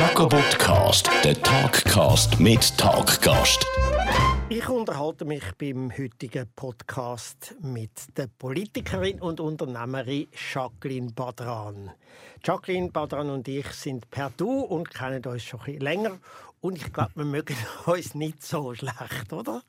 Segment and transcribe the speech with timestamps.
[0.00, 3.66] Jacobotcast, der Talkcast mit Talkgast.
[4.48, 11.90] Ich unterhalte mich beim heutigen Podcast mit der Politikerin und Unternehmerin Jacqueline Badran.
[12.42, 16.18] Jacqueline Badran und ich sind per Du und kennen uns schon ein bisschen länger.
[16.62, 19.60] Und ich glaube, wir mögen uns nicht so schlecht, oder?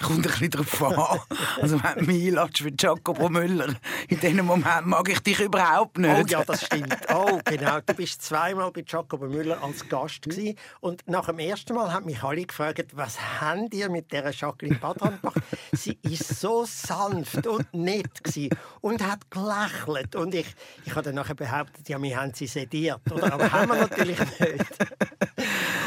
[0.00, 1.20] Kommt ein bisschen darauf an.
[1.60, 3.74] Also, wenn mich einlässt für Jacopo Müller,
[4.08, 6.10] in diesem Moment mag ich dich überhaupt nicht.
[6.10, 6.96] Oh ja, das stimmt.
[7.14, 7.80] Oh, genau.
[7.80, 10.56] Du bist zweimal bei Jacopo Müller als Gast gewesen.
[10.80, 14.78] Und nach dem ersten Mal haben mich alle gefragt, was habt ihr mit dieser Jacqueline
[14.78, 15.40] Badran gemacht?
[15.72, 20.16] Sie ist so sanft und nett gewesen und hat gelächelt.
[20.16, 20.54] Und ich,
[20.84, 23.00] ich habe dann nachher behauptet, ja, wir haben sie sediert.
[23.10, 23.32] Oder?
[23.32, 24.64] Aber haben wir natürlich nicht.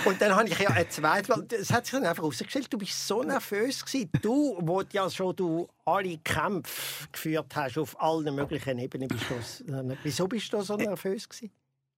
[0.05, 2.77] Und dann habe ich ja ein zweites Mal, es hat sich dann einfach herausgestellt, du
[2.77, 4.09] bist so nervös gewesen.
[4.21, 9.97] Du, wo ja schon du alle Kämpfe geführt hast auf allen möglichen Ebenen, bist du,
[10.03, 11.51] wieso bist du so nervös gewesen?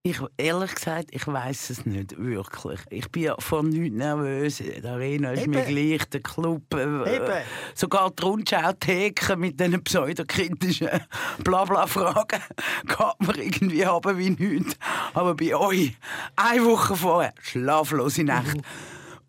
[0.04, 2.80] Ich, ehrlich gesagt, ich weiß es nicht wirklich.
[2.88, 4.58] Ich bin ja von nichts nervös.
[4.58, 5.50] Die Arena ist Eben.
[5.50, 7.42] mir gleich, der Club, äh,
[7.74, 10.88] sogar die Rundschau-Theke mit diesen pseudokritischen
[11.44, 12.40] Blabla-Fragen
[12.86, 14.76] geht mir irgendwie haben wie nichts.
[15.14, 15.96] Aber bei euch,
[16.36, 18.58] eine Woche vorher, schlaflose Nacht.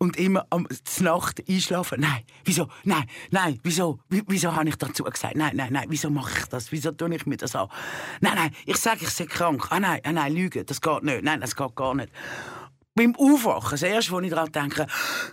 [0.02, 0.66] Und immer am
[1.00, 2.00] Nacht einschlafen.
[2.00, 2.68] Nein, wieso?
[2.84, 3.98] Nein, nein, wieso?
[4.08, 5.36] Wie- Wieso habe ich dazu gesagt?
[5.36, 6.72] Nein, nein, nein, wieso mache ich das?
[6.72, 7.68] Wieso tue ich mir das an?
[8.22, 9.66] Nein, nein, ich sage, ich sei krank.
[9.68, 11.22] Ah nein, ah nein, Lüge, das geht nicht.
[11.22, 12.10] Nein, das geht gar nicht.
[13.00, 14.86] Beim Aufwachen, das erste, wo ich daran denke,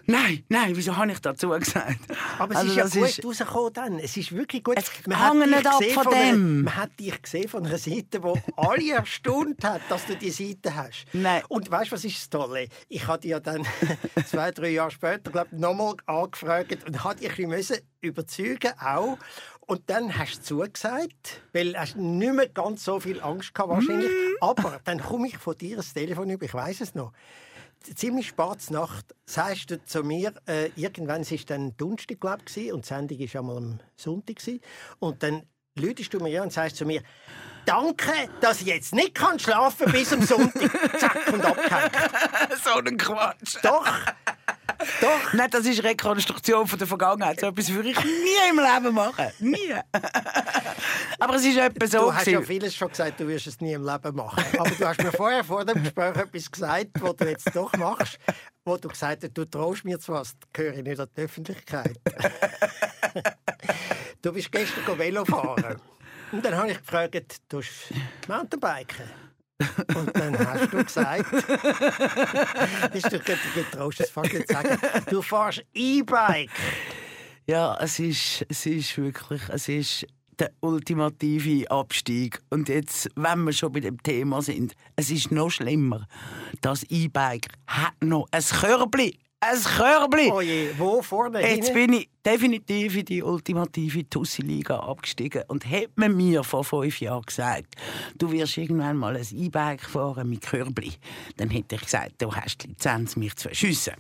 [0.05, 1.97] nein, nein, wieso habe ich dazu gesagt?
[2.39, 3.99] Aber es Also ist ja gut ist- rausgekommen dann.
[3.99, 4.77] Es ist wirklich gut.
[4.77, 6.63] Es Man hängt nicht ab von einer- dem.
[6.63, 10.73] Man hat dich gesehen von einer Seite, wo alle erstaunt hat, dass du die Seite
[10.73, 11.05] hast.
[11.11, 11.41] Nein.
[11.49, 12.67] Und weißt du, was ist das Tolle?
[12.87, 13.65] Ich habe dich ja dann
[14.25, 18.71] zwei, drei Jahre später, glaube ich, nochmal angefragt und habe dich ein bisschen müssen überzeugen
[18.79, 19.17] auch.
[19.69, 23.69] Und dann hast du zugesagt, weil du hast nicht mehr ganz so viel Angst gehabt
[23.69, 24.07] wahrscheinlich.
[24.09, 24.37] Mm.
[24.43, 27.11] Aber dann komme ich von dir das Telefon über, ich weiß es noch
[27.95, 32.71] ziemlich spät Nacht sagst du zu mir, äh, irgendwann es ist dann Donnerstag, glaube ich,
[32.71, 34.37] und die Sendung war einmal am Sonntag.
[34.37, 34.61] Gewesen.
[34.99, 35.43] Und dann
[35.75, 37.01] läutest du mir an und sagst zu mir,
[37.65, 38.11] danke,
[38.41, 40.99] dass ich jetzt nicht kann schlafen bis am Sonntag.
[40.99, 41.91] Zack, und abgehängt.
[42.63, 43.57] so ein Quatsch.
[43.61, 43.87] Doch,
[45.01, 45.33] doch.
[45.33, 47.39] Nein, das ist Rekonstruktion von der Vergangenheit.
[47.39, 49.27] So etwas würde ich nie im Leben machen.
[49.39, 49.75] Nie.
[51.19, 51.99] Aber es ist etwa so.
[51.99, 54.43] Du hast ja vieles schon gesagt, du wirst es nie im Leben machen.
[54.57, 58.19] Aber du hast mir vorher vor dem Gespräch etwas gesagt, was du jetzt doch machst,
[58.65, 61.97] wo du gesagt hast, du traust mir zwar, das gehöre ich nicht an die Öffentlichkeit.
[64.21, 65.79] du bist gestern Velo fahren.
[66.31, 67.93] Und dann habe ich gefragt, du hast
[68.27, 69.26] Mountainbiken?
[69.95, 71.33] Und dann hast du gesagt,
[72.93, 74.77] ist du, du traust es fast nicht sagen,
[75.09, 76.51] du fährst E-Bike.
[77.47, 80.05] Ja, es ist, es ist wirklich, es ist
[80.37, 82.39] der ultimative Abstieg.
[82.49, 86.07] Und jetzt, wenn wir schon bei dem Thema sind, es ist noch schlimmer.
[86.61, 89.17] Das E-Bike hat noch ein Körbli.
[89.39, 90.31] Ein Körbli!
[90.31, 91.41] Oh je, wo vorne?
[91.41, 95.43] Jetzt bin ich definitiv in die ultimative Tussi-Liga abgestiegen.
[95.47, 97.75] Und hätte man mir vor fünf Jahren gesagt,
[98.17, 100.93] du wirst irgendwann mal ein E-Bike fahren mit Körbli,
[101.37, 103.93] dann hätte ich gesagt, du hast die Lizenz, mich zu verschiessen.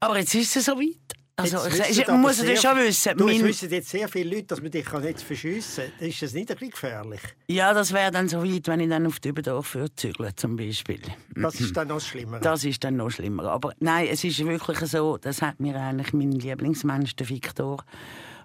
[0.00, 1.19] Aber jetzt ist es soweit.
[1.36, 3.16] Also, ich, ich, muss natürlich schon wissen.
[3.16, 6.08] Du, es mein- wissen jetzt sehr viele Leute, dass man dich jetzt verschiessen kann.
[6.08, 7.20] Ist das nicht ein bisschen gefährlich?
[7.48, 11.00] ja, das wäre dann so weit, wenn ich dann auf die Überdorf zügeln zum Beispiel.
[11.34, 12.40] Das ist dann noch schlimmer.
[12.40, 13.44] Das ist dann noch schlimmer.
[13.44, 17.84] Aber nein, es ist wirklich so, das hat mir eigentlich mein Lieblingsmensch, der Viktor.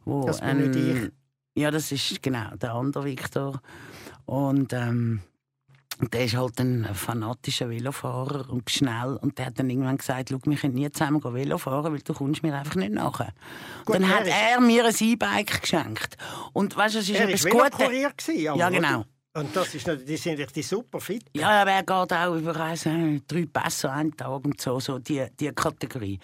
[0.05, 1.11] Wo Das bin nicht ein-
[1.57, 3.61] Ja, das ist genau der andere Viktor.
[4.25, 5.21] Und ähm,
[5.99, 9.17] der ist halt ein fanatischer Velofahrer und schnell.
[9.21, 12.13] Und der hat dann irgendwann gesagt, Schau, wir können nie zusammen Velo fahren, weil du
[12.13, 13.33] kommst mir einfach nicht nachher.
[13.85, 16.17] Gut, dann hat er mir ein E-Bike geschenkt.
[16.53, 18.27] Und weißt du, es ist er etwas war Gutes.
[18.35, 19.05] Ja, genau.
[19.33, 21.25] Und das ist, nicht- die sind richtig super fit.
[21.35, 25.25] Ja, aber er geht auch über äh, drei Pässe einen Tag und so, so die,
[25.39, 26.19] die Kategorie.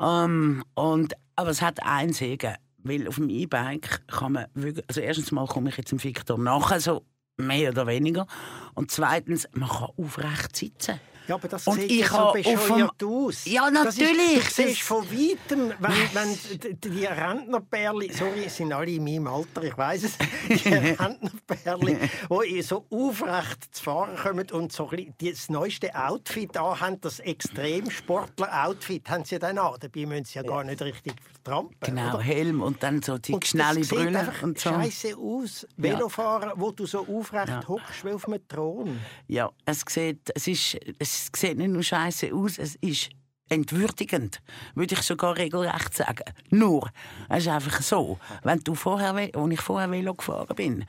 [0.00, 5.00] Ähm, und, aber es hat einen Segen, weil auf dem E-Bike kann man wirklich, also
[5.00, 7.02] erstens mal komme ich jetzt im Victor nachher, so
[7.36, 8.26] mehr oder weniger.
[8.74, 11.00] Und zweitens, man kann aufrecht sitzen.
[11.26, 13.46] Ja, aber das Und sieht ich ja so bescheuert aus.
[13.46, 14.36] Ja, Das natürlich.
[14.36, 19.26] Ist, du siehst Das- von weitem, wenn, wenn die Rentnerperle, sorry, sind alle in meinem
[19.28, 21.98] Alter, ich weiß es, die Rentnerperle,
[22.46, 29.24] die so aufrecht zu fahren kommen und so das neueste Outfit anhaben, das Extremsportler-Outfit, haben
[29.24, 29.76] sie dann an.
[29.80, 31.76] Dabei müssen sie ja gar nicht richtig trampen.
[31.80, 32.22] Genau, oder?
[32.22, 34.70] Helm und dann so die Und schnelle sieht Brille einfach und so.
[34.70, 35.66] scheiße aus.
[35.76, 38.98] Velofahren, wo du so aufrecht hockst wie auf einem Thron.
[39.28, 43.10] Ja, es sieht, es ist, es sieht nicht nur scheiße aus, es ist
[43.48, 44.40] entwürdigend,
[44.74, 46.24] würde ich sogar regelrecht sagen.
[46.50, 46.90] Nur,
[47.28, 50.84] es ist einfach so, wenn du vorher, als ich vorher Velo gefahren bin,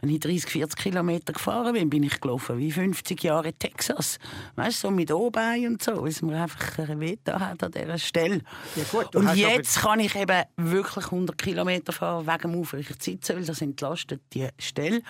[0.00, 4.18] wenn ich 30, 40 Kilometer gefahren bin, bin ich gelaufen wie 50 Jahre in Texas.
[4.56, 7.98] Weißt du, so mit Obei und so, weil es mir einfach weh hat an dieser
[7.98, 8.40] Stelle.
[8.76, 13.36] Ja gut, und jetzt kann ich eben wirklich 100 Kilometer fahren wegen dem aufrechten Sitzen,
[13.36, 15.02] weil das entlastet die Stelle.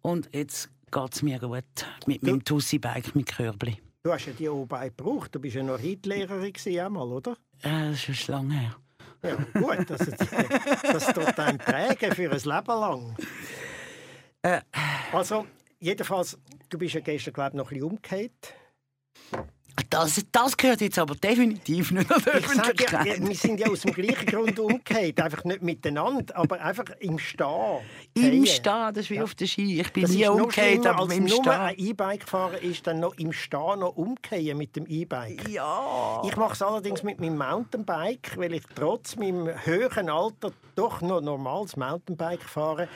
[0.00, 1.64] Und jetzt geht es mir gut
[2.06, 3.78] mit meinem Tussi-Bike mit Körbli.
[4.02, 5.34] Du hast ja die O-Beine gebraucht.
[5.34, 7.32] Du bist ja noch Reitlehrerin einmal, oder?
[7.62, 8.76] Äh, das ist schon lange her.
[9.22, 9.90] Ja, gut.
[9.90, 10.06] Das,
[10.82, 13.16] das tut einem prägen für ein Leben lang.
[14.40, 14.62] Äh.
[15.12, 15.46] Also,
[15.78, 16.38] jedenfalls,
[16.70, 18.54] du bist ja gestern, glaube ich, noch ein bisschen umgekehrt.
[19.88, 22.62] Das, das gehört jetzt aber definitiv nicht an die Ich sage ja,
[23.00, 23.28] Öffentlichkeit.
[23.28, 25.20] wir sind ja aus dem gleichen Grund umgekehrt.
[25.20, 27.80] Einfach nicht miteinander, aber einfach im Stehen.
[28.14, 28.46] Im.
[28.46, 29.80] Stehen, das ist wie auf der Ski.
[29.80, 31.48] Ich bin Das nie umgekehrt, aber als im Stehen.
[31.48, 35.48] ein E-Bike fahren ist, dann noch im Stehen noch umkehren mit dem E-Bike.
[35.48, 36.22] Ja.
[36.26, 41.20] Ich mache es allerdings mit meinem Mountainbike, weil ich trotz meinem höheren Alter doch noch
[41.20, 42.88] normales Mountainbike fahre.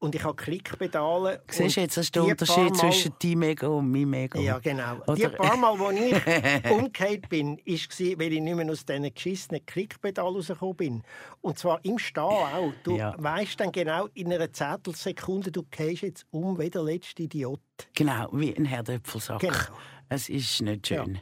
[0.00, 1.42] Und ich habe Klickpedale.
[1.50, 4.38] Siehst du jetzt, das ist der Unterschied Mal- zwischen deinem Ego und meinem Ego.
[4.38, 4.98] Ja, genau.
[5.08, 6.14] Oder- Die paar Mal, wo ich
[6.70, 11.02] umgekehrt bin, war, weil ich nicht mehr aus diesen geschissenen Klickpedalen rausgekommen bin.
[11.40, 12.72] Und zwar im Stehen auch.
[12.84, 13.14] Du Ja.
[13.18, 17.60] weißt dann genau in einer Zehntelsekunde, du gehst jetzt um wie der letzte Idiot.
[17.96, 19.40] Genau, wie ein Herdöpfelsack.
[19.40, 19.54] Genau.
[20.08, 21.18] Es ist nicht schön.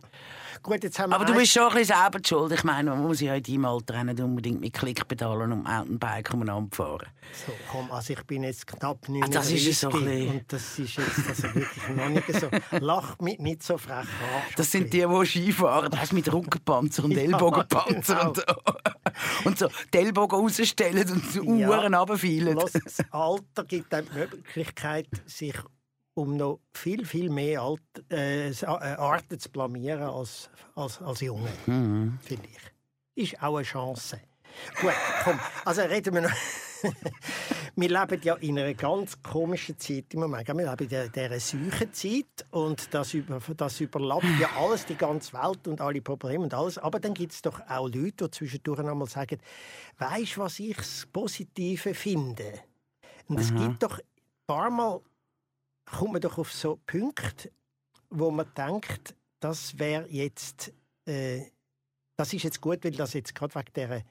[0.63, 2.53] Gut, jetzt haben wir Aber du bist schon ein bisschen selber die schuld.
[2.53, 6.75] Ich meine, man muss ja in deinem Alter nicht unbedingt mit Klickpedalen und Mountainbike umeinander
[6.75, 7.07] fahren.
[7.47, 10.53] So, komm, also ich bin jetzt knapp Ah, 39 das ist so ein bisschen- und
[10.53, 12.49] das ist jetzt also wirklich noch nicht so.
[12.79, 14.07] Lach mich nicht so frech an.
[14.57, 18.29] Das sind die, die Skifahren, das mit Rückenpanzer und Ja, Ellbogenpanzer genau.
[18.29, 18.43] und so.
[19.45, 21.69] Und so die Ellbogen rausstellen und Ja.
[21.69, 22.55] Uhren runterfeilen.
[22.57, 25.55] Lass, das Alter gibt einem die Möglichkeit, sich
[26.17, 31.51] um noch viel, viel mehr Alt, äh, äh, Arten zu blamieren als, als, als Junge,
[31.67, 32.19] Mhm.
[32.23, 33.33] finde ich.
[33.33, 34.19] Ist auch eine Chance.
[34.81, 34.93] Gut,
[35.25, 36.31] komm, also reden wir noch.
[37.77, 40.49] wir leben ja in einer ganz komischen Zeit im Moment.
[40.49, 45.69] Wir leben in dieser Seuchenzeit und das, über, das überlappt ja alles, die ganze Welt
[45.69, 46.79] und alle Probleme und alles.
[46.79, 49.39] Aber dann gibt es doch auch Leute, die zwischendurch einmal sagen,
[49.99, 52.55] weißt du, was ich das Positive finde?
[53.29, 54.05] Und es gibt doch ein
[54.47, 55.01] paar Mal
[55.87, 57.51] kommt man doch auf so Punkte,
[58.11, 60.73] wo man denkt, das wäre jetzt,
[61.07, 61.43] äh,
[62.17, 64.05] das ist jetzt gut, weil das jetzt gerade wegen der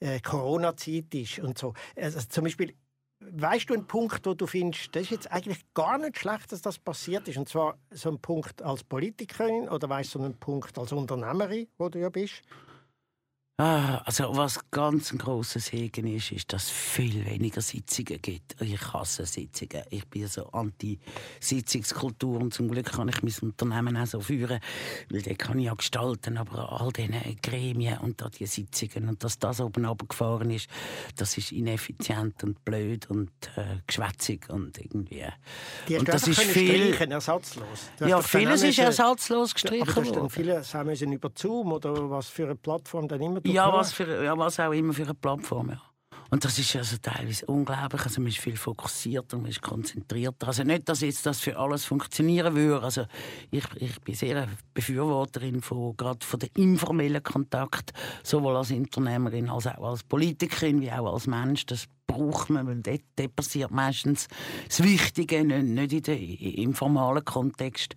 [0.00, 1.74] äh, Corona-Zeit ist und so.
[1.96, 2.74] Also zum Beispiel,
[3.20, 6.62] weißt du einen Punkt, wo du findest, das ist jetzt eigentlich gar nicht schlecht, dass
[6.62, 10.38] das passiert ist, und zwar so ein Punkt als Politikerin oder weißt du so einen
[10.38, 12.42] Punkt als Unternehmerin, wo du ja bist?
[13.60, 18.54] Ah, also was ganz ein grosser Segen ist, ist, dass es viel weniger Sitzungen gibt.
[18.60, 19.82] Ich hasse Sitzungen.
[19.90, 24.60] Ich bin so anti-Sitzungskultur und zum Glück kann ich mein Unternehmen auch so führen,
[25.10, 27.10] weil den kann ich ja gestalten, aber all diese
[27.42, 30.68] Gremien und da die Sitzungen und dass das oben runtergefahren ist,
[31.16, 35.24] das ist ineffizient und blöd und äh, geschwätzig und irgendwie...
[35.88, 36.92] Die und das ist viel...
[36.94, 37.90] streichen, ersatzlos.
[38.06, 40.30] Ja, vieles ist ersatzlos Aber gestrichen dann worden.
[40.30, 44.24] vieles auch müssen über Zoom oder was für eine Plattform dann immer Ja, was, für,
[44.24, 45.70] ja, was auch immer für eine Plattform.
[45.70, 45.82] Ja.
[46.30, 48.02] Und das ist also teilweise unglaublich.
[48.02, 50.48] Also man ist viel fokussierter, man ist konzentrierter.
[50.48, 52.84] Also nicht, dass jetzt das für alles funktionieren würde.
[52.84, 53.06] Also
[53.50, 57.92] ich, ich bin sehr eine Befürworterin von, gerade von dem informellen Kontakt,
[58.22, 61.64] sowohl als Unternehmerin als auch als Politikerin, wie auch als Mensch.
[61.64, 64.28] Das braucht man, weil dort, dort passiert meistens
[64.66, 67.96] das Wichtige, nicht, nicht in der, im formalen Kontext.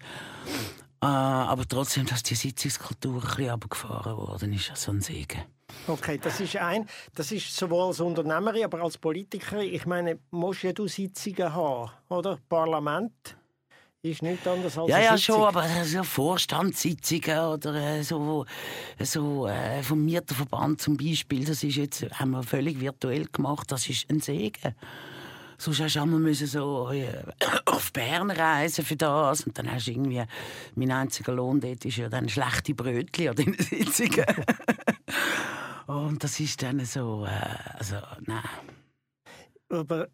[1.01, 5.41] Äh, aber trotzdem, dass die Sitzungskultur ein bisschen runtergefahren worden ist, so ein Segen.
[5.88, 9.74] Okay, das ist ein, das ist sowohl als Unternehmerin, aber als Politikerin.
[9.74, 12.38] Ich meine, musst ja du Sitzungen haben, oder?
[12.50, 13.38] Parlament
[14.03, 15.36] ist nicht anders als Ja, ja, Sitzung.
[15.38, 18.46] schon, aber äh, so Vorstandssitzungen oder äh, so,
[19.00, 23.88] so äh, vom Mieterverband zum Beispiel, das ist jetzt, haben wir völlig virtuell gemacht, das
[23.89, 24.75] ist ein Segen.
[25.62, 27.24] Sonst hast du einmal müssen so äh,
[27.65, 30.24] auf Bern reisen für das und dann hast du irgendwie,
[30.74, 34.25] mein einziger Lohn dort ist ja dann schlechte Brötchen an diesen Sitzungen.
[35.86, 38.41] und das ist dann so, äh, also, nein.
[39.70, 40.08] Aber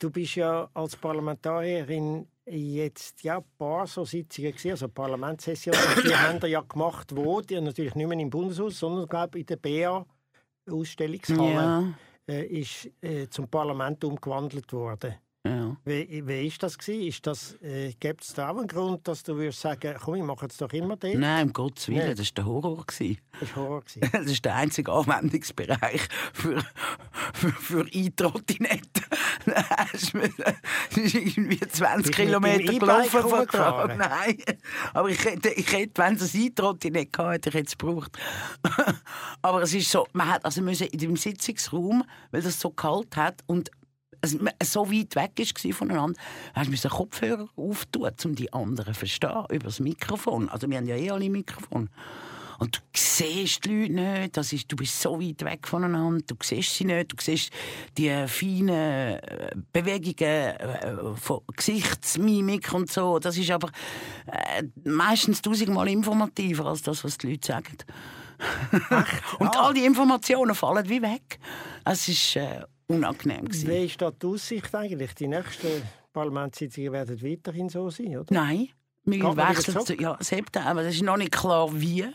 [0.00, 6.16] du bist ja als Parlamentarierin jetzt ja ein paar so Sitzungen gesehen, also Parlamentssessionen, die
[6.16, 10.04] haben ja gemacht, wo die natürlich nicht mehr im Bundeshaus, sondern glaube in der BA
[10.68, 11.94] Ausstellungshalle Ja,
[12.28, 15.14] ist äh, zum Parlament umgewandelt worden.
[15.48, 15.76] Ja.
[15.84, 17.06] Wie, wie ist das gewesen?
[17.06, 20.22] Ist das, äh, gibt es da auch einen Grund, dass du würdest sagen, komm, ich
[20.22, 21.14] mache es doch immer dort?
[21.14, 22.16] Nein, um Gottes Willen, Nein.
[22.16, 22.84] das war der Horror.
[22.86, 23.18] gewesen.
[23.40, 23.80] Das war Horror.
[23.82, 24.10] gewesen.
[24.12, 26.64] Das ist der einzige Anwendungsbereich für,
[27.34, 29.02] für, für Eintrottinette.
[30.90, 33.96] Es ist irgendwie 20 Bist du mit Kilometer dem gelaufen von?
[33.96, 34.38] Nein.
[34.92, 37.78] Aber ich hätte, ich hätte wenn es ein Eintrotti nicht gehabt hätte, ich hätte es
[37.78, 38.18] gebraucht.
[39.42, 43.16] Aber es ist so, man hat also müssen in dem Sitzungsraum, weil es so kalt
[43.16, 43.70] hat und
[44.62, 46.20] so weit weg war voneinander,
[46.54, 50.48] hast du den Kopfhörer auftun, um die anderen zu verstehen, über das Mikrofon.
[50.48, 51.88] Also wir haben ja eh alle Mikrofon.
[52.58, 56.34] Und du siehst die Leute nicht, das ist, du bist so weit weg voneinander, du
[56.42, 57.52] siehst sie nicht, du siehst
[57.96, 63.20] die feinen äh, Bewegungen äh, von Gesichtsmimik und so.
[63.20, 63.68] Das ist aber
[64.26, 67.76] äh, meistens tausendmal informativer als das, was die Leute sagen.
[69.38, 69.66] und Ah.
[69.66, 71.38] all die Informationen fallen wie weg.
[71.84, 73.44] Es ist äh, unangenehm.
[73.44, 73.68] gewesen.
[73.68, 75.14] Wie ist da die Aussicht eigentlich?
[75.14, 78.34] Die nächsten Parlamentssitzungen werden weiterhin so sein, oder?
[78.34, 78.68] Nein,
[79.04, 80.68] wir wechseln zu ja, September.
[80.68, 82.06] Aber es ist noch nicht klar, wie.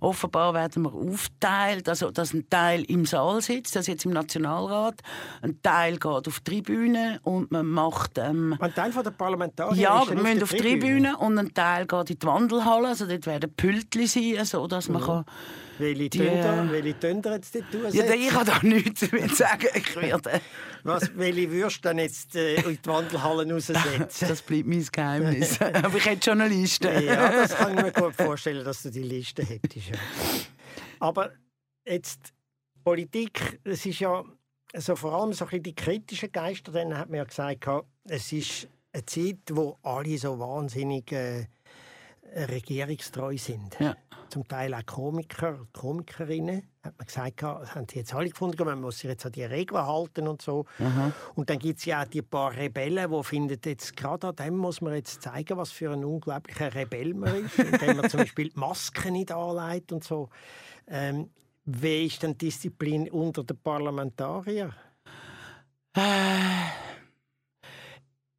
[0.00, 5.00] Offenbar werden wir aufteilt, also dass ein Teil im Saal sitzt, das jetzt im Nationalrat,
[5.40, 9.80] ein Teil geht auf die Tribüne und man macht ähm, Ein Teil von der Parlamentarier
[9.80, 13.06] ja, ist wir müssen auf die Tribüne und ein Teil geht in die Wandelhalle, also
[13.06, 15.24] dort werden Pültli sein, so dass man kann
[15.78, 19.68] Welche Die, Tönder, äh, welche Tönder jetzt dort ja, ich kann da nichts damit sagen.
[19.74, 20.40] Ich werde,
[20.82, 24.06] Was, welche würdest du dann jetzt äh, in die Wandelhallen raussetzen?
[24.28, 25.60] das bleibt mein Geheimnis.
[25.60, 26.90] Aber ich hätte schon eine Liste.
[26.90, 29.88] ja, das kann ich mir gut vorstellen, dass du die Liste hättest.
[29.88, 29.96] Ja.
[31.00, 31.32] Aber
[31.86, 32.32] jetzt
[32.84, 34.24] Politik, es ist ja
[34.74, 37.64] also vor allem so ein bisschen die kritischen Geister, dann hat man ja gesagt,
[38.04, 41.46] es ist eine Zeit, wo alle so wahnsinnig äh,
[42.34, 43.78] regierungstreu sind.
[43.78, 43.96] Ja.
[44.34, 48.64] Zum Teil auch Komiker, Komikerinnen, hat man gesagt, gehabt, das haben sie jetzt alle gefunden,
[48.64, 50.64] man muss sich jetzt an die Regeln halten und so.
[51.36, 54.56] Und dann gibt es ja auch die paar Rebellen, die finden, jetzt gerade an dem
[54.56, 58.48] muss man jetzt zeigen, was für ein unglaublicher Rebell man ist, indem man zum Beispiel
[58.48, 60.28] die Masken nicht anlegt und so.
[60.88, 61.30] Ähm,
[61.64, 64.74] wie ist denn Disziplin unter den Parlamentariern?
[65.96, 66.70] Äh,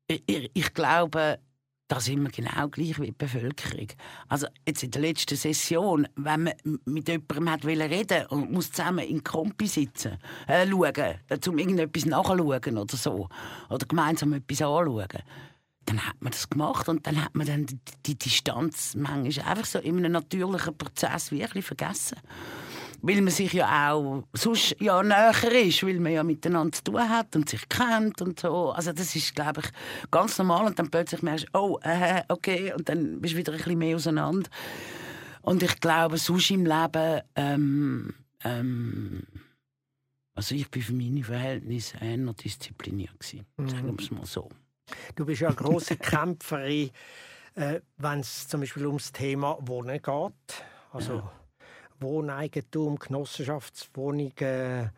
[0.08, 1.40] ich, ich glaube,
[1.88, 3.88] da sind wir genau gleich wie die Bevölkerung.
[4.28, 6.54] Also jetzt in der letzten Session, wenn man
[6.86, 12.06] mit jemandem hat reden und muss zusammen in Kompi sitzen, äh, schauen, äh, um irgendetwas
[12.06, 13.30] nachzuschauen oder so,
[13.70, 15.08] oder gemeinsam etwas anschauen,
[15.86, 19.66] dann hat man das gemacht und dann hat man dann die, die Distanz manchmal einfach
[19.66, 22.18] so in einem natürlichen Prozess wirklich vergessen.
[23.02, 25.34] Weil man sich ja auch sonst ja näher
[25.66, 28.72] ist, weil man ja miteinander zu tun hat und sich kennt und so.
[28.72, 30.66] Also das ist, glaube ich, ganz normal.
[30.66, 33.78] Und dann plötzlich merkst du, oh, äh, okay, und dann bist du wieder ein bisschen
[33.78, 34.50] mehr auseinander.
[35.42, 39.24] Und ich glaube, sonst im Leben, ähm, ähm,
[40.34, 44.50] also ich bin für meine Verhältnisse eher diszipliniert gewesen, sagen wir es mal so.
[45.16, 46.90] Du bist ja eine grosse Kämpferin,
[47.56, 50.64] äh, wenn es zum Beispiel ums Thema Wohnen geht.
[50.92, 51.24] Also
[52.00, 54.92] Wohneigentum, Genossenschaftswohnungen,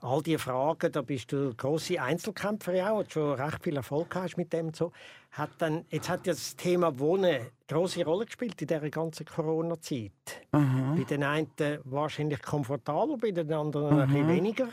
[0.00, 4.14] all diese Fragen, da bist du eine grosse Einzelkämpferin auch und schon recht viel Erfolg
[4.14, 4.72] hast mit dem.
[4.74, 4.92] So.
[5.32, 9.26] Hat dann, jetzt hat ja das Thema Wohnen eine grosse Rolle gespielt in dieser ganzen
[9.26, 10.12] Corona-Zeit.
[10.96, 11.48] Bei den einen
[11.84, 14.68] wahrscheinlich komfortabel, bei den anderen ein bisschen weniger.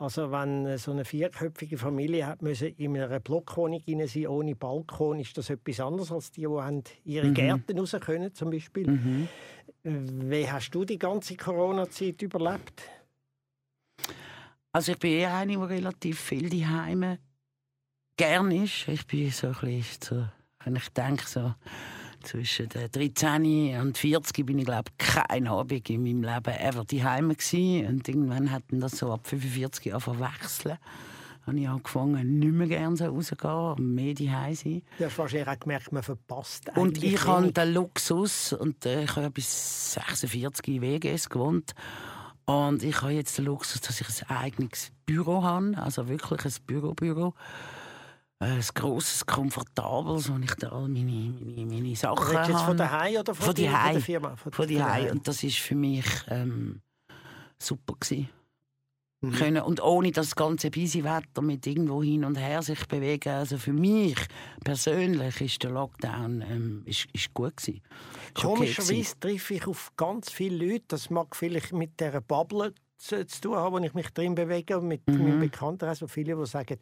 [0.00, 5.20] Also wenn so eine vierköpfige Familie hat müssen in einer Blockwohnung rein sein ohne Balkon,
[5.20, 9.28] ist das etwas anderes als die, die haben ihre Gärten raus können, zum Beispiel.
[9.82, 12.82] Wie hast du die ganze Corona-Zeit überlebt?
[14.72, 17.18] Also ich bin eher eine, die relativ viel daheim
[18.16, 18.88] gern ist.
[18.88, 20.26] Ich bin so ein bisschen, so,
[20.64, 21.54] wenn ich denke, so
[22.22, 27.30] zwischen den 13 und 40 bin ich glaube kein Abend in meinem Leben ever daheim
[27.30, 27.86] gewesen.
[27.86, 30.78] Und irgendwann hat das so ab 45 Jahren verwechseln.
[31.46, 34.82] Habe ich angefangen, nicht mehr gerne so rauszugehen, mehr daheim sein.
[34.98, 39.16] Du hast wahrscheinlich auch gemerkt, man verpasst Und ich habe den Luxus, und äh, ich
[39.16, 41.74] habe bis 46 in WGS gewohnt.
[42.44, 46.52] Und ich habe jetzt den Luxus, dass ich ein eigenes Büro habe, also wirklich ein
[46.66, 47.34] Bürobüro.
[48.42, 51.04] Ein grosses, komfortables, wo ich da all meine,
[51.44, 52.64] meine, meine Sachen du jetzt habe.
[52.64, 54.36] von daheim oder von, Von dir- von der Firma?
[54.36, 55.10] Von von daheim.
[55.12, 56.80] Und das ist für mich ähm,
[57.58, 58.30] super gewesen.
[59.22, 59.32] Mhm.
[59.32, 59.62] Können.
[59.64, 63.28] Und ohne das ganze Wetter mit irgendwo hin und her sich bewegen.
[63.28, 64.16] Also für mich
[64.64, 67.82] persönlich ist der Lockdown ähm, ist, ist gut gewesen.
[67.82, 68.74] Ist okay gewesen.
[68.86, 73.40] Komischerweise treffe ich auf ganz viele Leute, das mag vielleicht mit dieser Bubble zu, zu
[73.42, 75.18] tun haben, wo ich mich drin bewege, und mit Mhm.
[75.22, 76.78] meinem Bekanntenkreis, so viele, die sagen,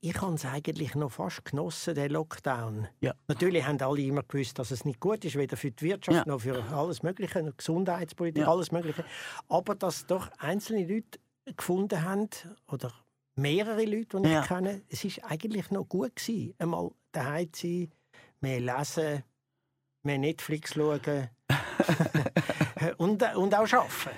[0.00, 2.86] ich habe es eigentlich noch fast genossen, den Lockdown.
[3.00, 3.14] Ja.
[3.26, 6.24] Natürlich haben alle immer gewusst, dass es nicht gut ist, weder für die Wirtschaft Ja.
[6.32, 8.48] noch für alles Mögliche, Gesundheitspolitik, Ja.
[8.50, 9.04] alles Mögliche.
[9.48, 11.18] Aber dass doch einzelne Leute
[11.56, 12.28] gefunden haben,
[12.68, 12.92] oder
[13.34, 17.92] mehrere Leute, die ich kenne, es ist eigentlich noch gut gewesen, einmal daheim zu sein,
[18.40, 19.24] mehr lesen,
[20.04, 21.28] mehr Netflix schauen
[22.98, 24.10] und, und auch arbeiten.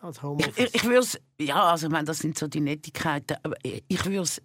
[0.00, 0.58] Als Ich, Homeoffice.
[0.58, 1.06] ich, ich würde
[1.40, 4.40] ja, also ich meine, das sind so die Nettigkeiten, aber ich, ich würde ich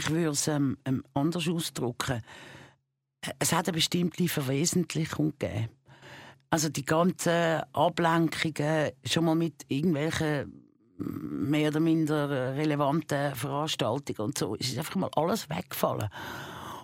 [0.00, 2.22] ich würde es ähm, ähm, anders ausdrücken.
[3.38, 5.68] Es hat eine bestimmte Verwesentlichung gegeben.
[6.48, 10.64] Also die ganzen Ablenkungen, schon mal mit irgendwelchen
[10.96, 16.08] mehr oder minder relevanten Veranstaltungen und so, ist einfach mal alles weggefallen.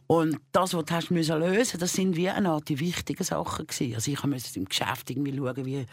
[0.06, 3.94] Und das, was du lösen, das sind wie eine Art die wichtigen Sachen gewesen.
[3.94, 5.86] Also ich musste im Geschäft irgendwie schauen, wie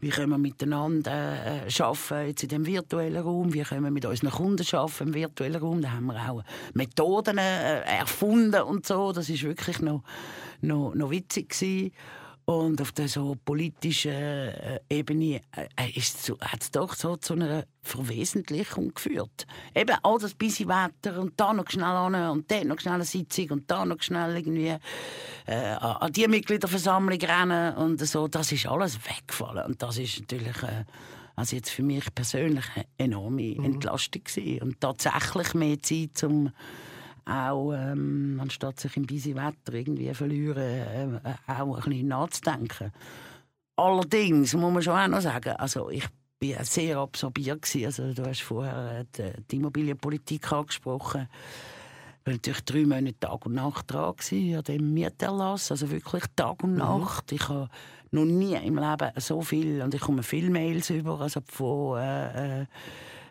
[0.00, 4.04] wie können wir miteinander äh, arbeiten jetzt in dem virtuellen Raum, wie können wir mit
[4.04, 5.80] unseren Kunden arbeiten im virtuellen Raum.
[5.80, 6.42] Da haben wir auch
[6.74, 9.12] Methoden äh, erfunden und so.
[9.12, 10.02] Das ist wirklich noch,
[10.60, 11.92] noch, noch witzig gewesen.
[12.46, 17.32] Und auf der so politischen äh, Ebene äh, ist so, hat es doch so zu
[17.32, 19.46] einer Verwesentlichung geführt.
[19.74, 23.04] Eben all das busy Wetter und da noch schnell an und dort noch schnell eine
[23.04, 24.76] Sitzung und da noch schnell irgendwie
[25.46, 28.28] äh, an die Mitgliederversammlung rennen und so.
[28.28, 30.84] Das ist alles weggefallen und das ist natürlich äh,
[31.36, 33.64] also jetzt für mich persönlich eine enorme mhm.
[33.64, 34.62] Entlastung gewesen.
[34.62, 36.52] und tatsächlich mehr Zeit zum
[37.26, 42.92] auch ähm, anstatt sich im busy Wetter irgendwie verlieren, äh, auch ein bisschen nachzudenken.
[43.76, 46.06] Allerdings muss man schon auch noch sagen, also ich
[46.38, 47.86] bin sehr absorbiert gewesen.
[47.86, 51.28] Also du hast vorher äh, die, die Immobilienpolitik angesprochen.
[52.20, 56.24] Ich war natürlich drei Monate Tag und Nacht dran gewesen, an dem Mieterlass, also wirklich
[56.36, 56.78] Tag und mhm.
[56.78, 57.32] Nacht.
[57.32, 57.68] Ich habe
[58.10, 62.62] noch nie im Leben so viel, und ich komme viele Mails über, also von äh,
[62.62, 62.66] äh,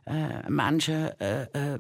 [0.06, 1.80] äh Menschen, äh, äh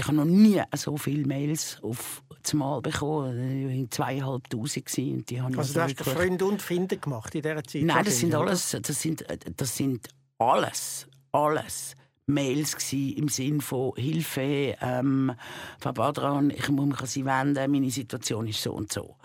[0.00, 2.22] ich habe noch nie so viele Mails auf
[2.54, 3.70] Mal bekommen.
[3.70, 4.28] Ich war.
[4.32, 6.00] Und die haben also du hast.
[6.00, 7.82] Freunde und Finder gemacht in dieser Zeit?
[7.82, 9.24] Nein, das sind alles, das sind,
[9.56, 11.94] das sind alles, alles
[12.26, 15.32] Mails gewesen, im Sinn von Hilfe, ähm,
[15.78, 19.16] Frau Badran, ich muss mich an Sie wenden, meine Situation ist so und so.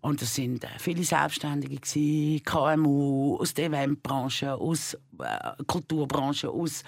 [0.00, 5.13] Und das sind äh, viele Selbstständige gewesen, KMU aus der Eventbranche, aus äh,
[5.66, 6.82] Kulturbranche, aus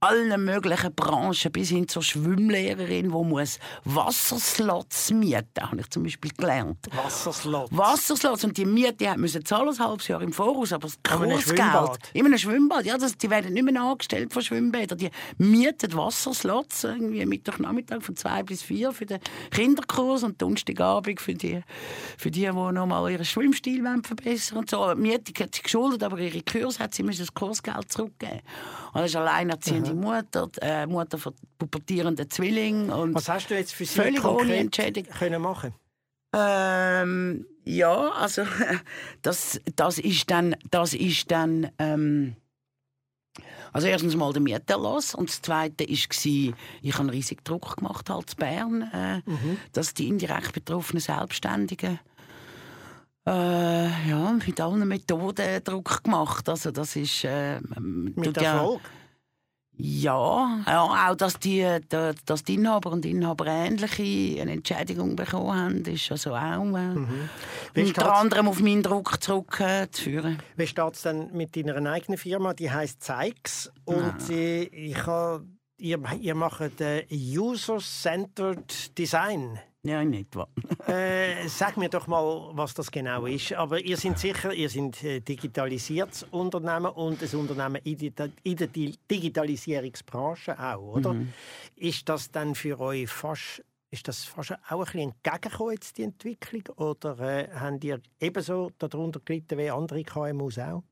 [0.00, 6.30] allen möglichen Branchen, bis hin zur Schwimmlehrerin, die muss Wasserslots mieten, habe ich zum Beispiel
[6.36, 6.78] gelernt.
[6.94, 7.76] Wasserslots?
[7.76, 8.44] Wasserslots.
[8.44, 12.10] Und die Miete müssen zahlen ein halbes Jahr im Voraus, aber das Kursgeld...
[12.12, 12.84] In einem Schwimmbad?
[12.84, 14.98] Ja, das, die werden nicht mehr angestellt von Schwimmbädern.
[14.98, 19.18] Die mieten Wasserslots irgendwie Mittagnachmittag von zwei bis vier für den
[19.50, 21.62] Kinderkurs und Donnerstagabend für die,
[22.18, 24.92] für die, die noch mal ihren Schwimmstil verbessern und so.
[24.94, 27.32] Die Miete hat sie geschuldet, aber ihre Kurse hat sie müssen das
[27.66, 28.40] Kursgeld zurückgeben.
[28.92, 32.90] Und das ist alleinerziehende Mutter, äh, Mutter von pubertierenden Zwillingen.
[32.90, 35.74] Und Was hast du jetzt für sie völlig ohne können machen?
[36.34, 38.42] Ähm, ja, also
[39.22, 42.36] das, das ist dann, das ist dann ähm,
[43.72, 48.10] also erstens mal der Mieterlass und das Zweite war, ich habe einen riesigen Druck gemacht
[48.10, 49.58] als Bern, äh, mhm.
[49.72, 51.98] dass die indirekt betroffenen Selbstständigen
[53.26, 56.48] äh, ja, mit allen Methoden Druck gemacht.
[56.48, 57.24] Also das ist...
[57.24, 58.80] Äh, mit Erfolg?
[59.78, 65.84] Ja, ja, auch dass die, dass die Inhaber und Inhaber ähnliche eine Entschädigung bekommen haben,
[65.84, 67.28] ist also auch äh, mhm.
[67.76, 70.36] unter anderem auf meinen Druck zurückzuführen.
[70.36, 72.54] Äh, Wie steht es denn mit deiner eigenen Firma?
[72.54, 75.44] Die heißt Zeigs und äh, ich habe,
[75.76, 79.58] ihr, ihr macht äh, User-Centered Design.
[79.86, 80.48] Ja, nicht wahr.
[80.88, 83.52] äh, sag mir doch mal, was das genau ist.
[83.52, 90.58] Aber ihr seid sicher, ihr seid ein digitalisiertes Unternehmen und ein Unternehmen in der Digitalisierungsbranche
[90.58, 91.12] auch, oder?
[91.14, 91.32] Mhm.
[91.76, 96.02] Ist das dann für euch fast ist das fast auch ein bisschen entgegengekommen, jetzt, die
[96.02, 96.62] Entwicklung?
[96.76, 100.82] Oder äh, habt ihr ebenso darunter gelitten wie andere KMUs auch?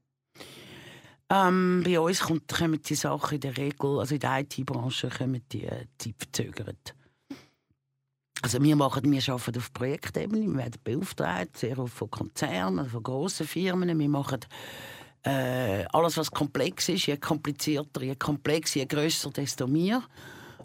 [1.28, 5.64] Ähm, bei uns kommen die Sachen in der Regel, also in der IT-Branche, kommen die,
[5.64, 6.94] äh, die verzögert.
[8.44, 13.02] Also wir machen, wir arbeiten auf Projektebene, wir werden beauftragt, sehr oft von Konzernen, von
[13.02, 13.98] grossen Firmen.
[13.98, 14.40] Wir machen
[15.22, 20.02] äh, alles, was komplex ist, je komplizierter, je komplexer, je grösser, desto mehr.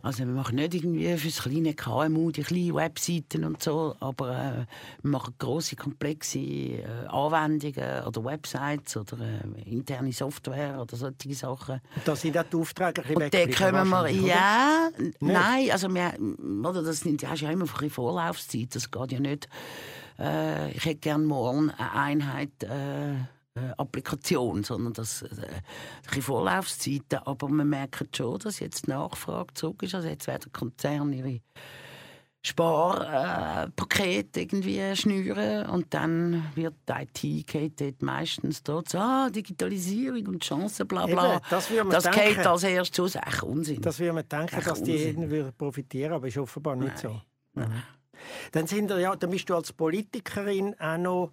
[0.02, 4.30] Also wir machen nicht irgendwie für das kleine KMU die kleinen Webseiten und so, aber
[4.30, 4.66] äh,
[5.02, 11.82] wir machen große komplexe äh, Anwendungen oder Websites oder äh, interne Software oder solche Sachen.
[12.06, 16.14] Da sind auch die Aufträge ein Und dann können wir, ja, nein, also wir,
[16.64, 19.50] oder das sind ja immer ein Vorlaufzeit, das geht ja nicht.
[20.18, 23.16] Äh, ich hätte gerne morgen eine Einheit äh,
[23.78, 27.20] Applikation, sondern das äh, Vorlaufzeiten.
[27.26, 29.96] Aber man merkt schon, dass jetzt die Nachfrage zurück ist.
[29.96, 31.42] Also jetzt werden Konzerne ihre
[32.42, 39.30] Sparpakete äh, irgendwie schnüren und dann wird die IT geht dort meistens dort so, ah,
[39.30, 41.36] Digitalisierung und Chancen, bla bla.
[41.36, 43.16] Eben, das das geht als erstes aus.
[43.16, 43.82] Echt Unsinn.
[43.82, 47.22] Das würde man denken, echt dass die jeden profitieren aber ist offenbar nicht Nein.
[47.56, 47.62] so.
[47.62, 47.84] Mhm.
[48.54, 51.32] Dann, sind ja, dann bist du als Politikerin auch noch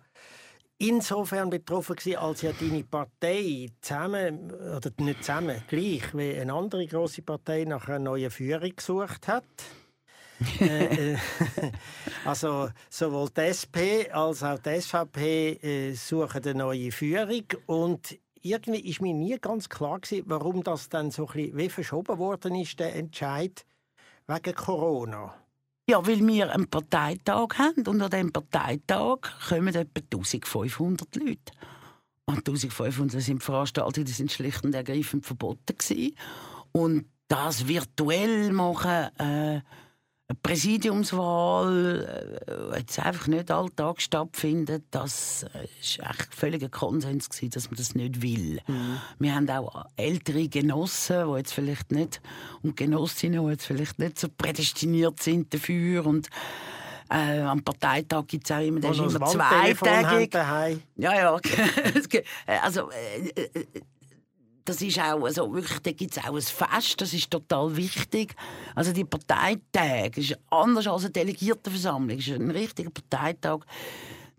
[0.79, 6.87] insofern betroffen gewesen, als ja deine Partei zusammen, oder nicht zusammen, gleich wie eine andere
[6.87, 9.45] große Partei nach einer neuen Führung gesucht hat.
[10.61, 11.19] äh, äh,
[12.25, 18.89] also sowohl die SP als auch die SVP äh, suchen eine neue Führung und irgendwie
[18.89, 22.55] ist mir nie ganz klar gewesen, warum das dann so ein bisschen wie verschoben worden
[22.55, 23.65] ist, der Entscheid
[24.27, 25.35] wegen Corona.
[25.89, 29.19] Ja, weil wir einen Parteitag haben und an diesem Parteitag
[29.49, 31.53] kommen etwa 1500 Leute.
[32.25, 36.17] Und 1500 sind Veranstaltungen, die sind schlicht und ergreifend verboten gewesen.
[36.73, 39.61] Und das virtuell machen, äh,
[40.43, 47.71] Präsidiumswahl äh, jetzt einfach nicht alltag stattfindet, das äh, war echt völliger Konsens gewesen, dass
[47.71, 48.61] man das nicht will.
[48.67, 49.01] Mhm.
[49.21, 52.21] Wir haben auch ältere Genossen, die jetzt vielleicht nicht
[52.63, 56.29] und Genossinnen, die jetzt vielleicht nicht so prädestiniert sind dafür und
[57.09, 60.35] äh, am Parteitag gibt es auch immer, das ist immer zweitägig.
[60.97, 61.37] Ja, ja.
[62.63, 63.65] also, äh, äh,
[64.69, 68.35] das ist auch, also wirklich, da gibt es auch ein Fest, das ist total wichtig.
[68.75, 73.61] Also die Parteitag ist anders als eine Delegiertenversammlung, ist ein richtiger Parteitag,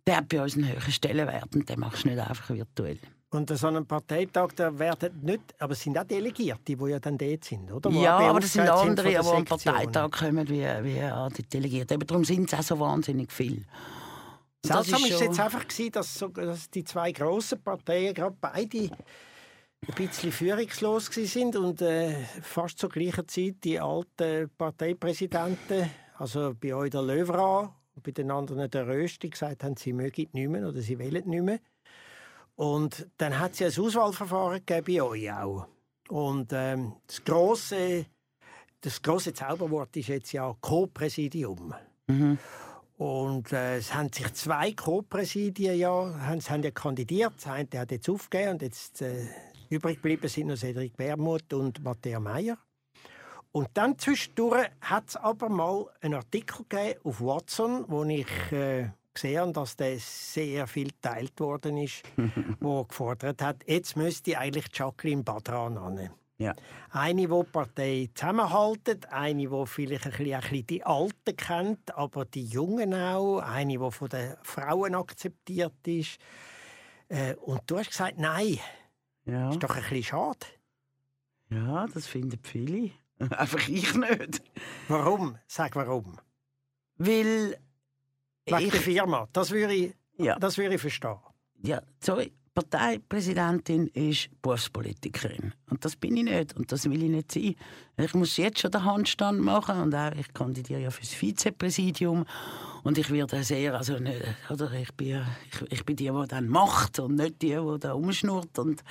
[0.06, 3.00] der hat bei uns einen höheren Stellenwert und den machst du nicht einfach virtuell.
[3.30, 7.18] Und so einem Parteitag, da werden nicht, aber es sind auch Delegierte, die ja dann
[7.18, 7.94] dort sind, oder?
[7.94, 11.96] Wo ja, aber das sind andere, die am Parteitag kommen, wie, wie die Delegierten.
[11.96, 13.64] Eben darum sind es auch so wahnsinnig viele.
[14.64, 18.90] Seltsam ist, es jetzt einfach gewesen, dass, so, dass die zwei grossen Parteien gerade beide
[19.86, 26.74] ein bisschen führungslos sind und äh, fast zur gleichen Zeit die alten Parteipräsidenten, also bei
[26.74, 30.68] euch der Löwra und bei den anderen der Rösti, gesagt haben, sie mögen nicht mehr
[30.68, 31.60] oder sie wollen nicht mehr.
[32.56, 35.68] Und dann hat es ein Auswahlverfahren gegeben bei euch auch.
[36.10, 38.06] Und ähm, das große
[38.82, 41.74] das große Zauberwort ist jetzt ja Co-Präsidium.
[42.08, 42.38] Mhm.
[42.98, 47.34] Und äh, es haben sich zwei Co-Präsidien ja, haben, haben ja kandidiert.
[47.36, 49.28] Das eine hat jetzt aufgegeben und jetzt äh,
[49.70, 52.58] Übrig geblieben sind noch Cedric Wermuth und Matthias Meyer.
[53.52, 58.90] Und dann zwischendurch hat es aber mal einen Artikel gegeben auf Watson, wo ich äh,
[59.14, 62.04] gesehen habe, dass der sehr viel geteilt worden ist,
[62.60, 66.10] wo gefordert hat, jetzt müsste eigentlich Jacqueline Badran an.
[66.40, 66.54] Ja.
[66.92, 71.98] Eine, die die Partei zusammenhaltet, eine, die vielleicht ein bisschen, ein bisschen die Alten kennt,
[71.98, 76.20] aber die Jungen auch, eine, die von den Frauen akzeptiert ist.
[77.10, 78.60] Äh, und du hast gesagt, nein,
[79.28, 79.50] ja.
[79.50, 80.46] Ist doch ein bisschen schade.
[81.50, 82.92] Ja, das finden viele.
[83.20, 84.42] Einfach ich nicht.
[84.88, 85.38] Warum?
[85.48, 86.20] Sag warum.
[86.98, 87.58] Weil.
[88.46, 88.72] Wegen ich...
[88.72, 89.28] der Firma.
[89.34, 90.38] Das würde ich, ja.
[90.40, 91.18] das würde ich verstehen.
[91.64, 92.37] Ja, sorry.
[92.58, 95.54] Parteipräsidentin ist Berufspolitikerin.
[95.70, 96.56] Und das bin ich nicht.
[96.58, 97.56] Und das will ich nicht sein.
[97.98, 99.80] Ich muss jetzt schon den Handstand machen.
[99.80, 102.26] Und auch, ich kandidiere ja fürs Vizepräsidium.
[102.82, 106.48] Und ich werde sehr, also nicht, oder ich bin, ich, ich bin die, die dann
[106.48, 108.58] macht und nicht die, die da umschnurrt.
[108.58, 108.84] Und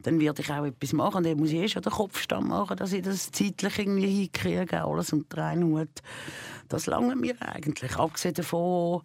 [0.00, 1.18] dann werde ich auch etwas machen.
[1.18, 4.82] Und dann muss ich eh schon den Kopfstand machen, dass ich das zeitlich irgendwie hinkriege.
[4.82, 6.02] Alles unter einen Hut.
[6.68, 7.96] Das lange mir eigentlich.
[7.96, 9.02] Abgesehen davon,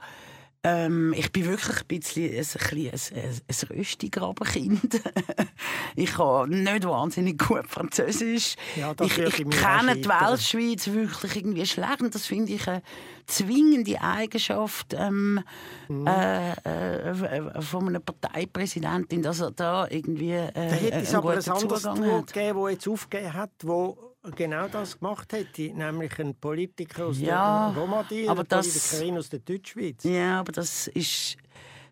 [0.64, 5.02] ähm, ich bin wirklich ein bisschen ein, ein, ein, ein Röstigrabenkind.
[5.96, 8.56] ich kann nicht wahnsinnig gut Französisch.
[8.76, 12.02] Ja, ich, ich kenne die Weltschweiz wirklich irgendwie schlecht.
[12.02, 12.82] Und das finde ich eine
[13.28, 15.42] zwingende Eigenschaft ähm,
[15.88, 16.08] mhm.
[16.08, 21.50] äh, äh, von einer Parteipräsidentin, dass er da irgendwie äh, da hätte es aber ein
[21.50, 23.98] anderes Tool gegeben, das jetzt aufgegeben hat, wo
[24.36, 29.40] genau das gemacht hätte, nämlich ein Politiker aus ja, der Romandie, eine Politikerin aus der
[29.40, 30.04] Deutschschweiz.
[30.04, 31.38] Ja, aber das ist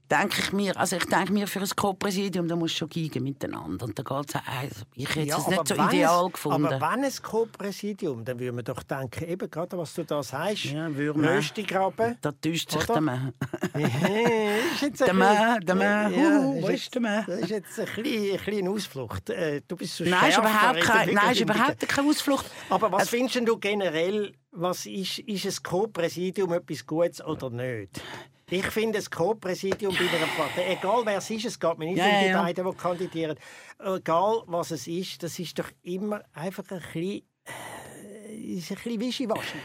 [0.10, 3.86] denke ich mir, also ich denke mir, für ein Co-Präsidium, da muss schon gehen miteinander.
[3.86, 6.66] Und da geht's, also ich hätte ja, es nicht so ideal es, gefunden.
[6.68, 10.66] Aber wenn ein Co-Präsidium, dann würde man doch denken, eben gerade, was du da sagst,
[10.66, 12.18] ja, Röstigraben.
[12.22, 13.34] Da täuscht sich der Mann.
[13.74, 17.24] der Mann, der Mann, ja, wo ist der Mann?
[17.28, 19.30] Das ist jetzt ein kleine, kleine Ausflucht.
[19.30, 22.46] Äh, du bist so Nein, ist überhaupt, kein, nein ist überhaupt keine Ausflucht.
[22.70, 28.02] Aber was findest du generell, was ist, ist ein Co-Präsidium etwas Gutes oder nicht?
[28.50, 31.98] Ich finde, das Co-Präsidium bei einer Partei, egal wer es ist, es geht mir nicht
[31.98, 32.42] ja, um die ja.
[32.44, 33.38] beiden, die kandidieren,
[33.80, 39.00] egal was es ist, das ist doch immer einfach ein bisschen, äh, ist ein bisschen
[39.02, 39.58] wischiwaschi.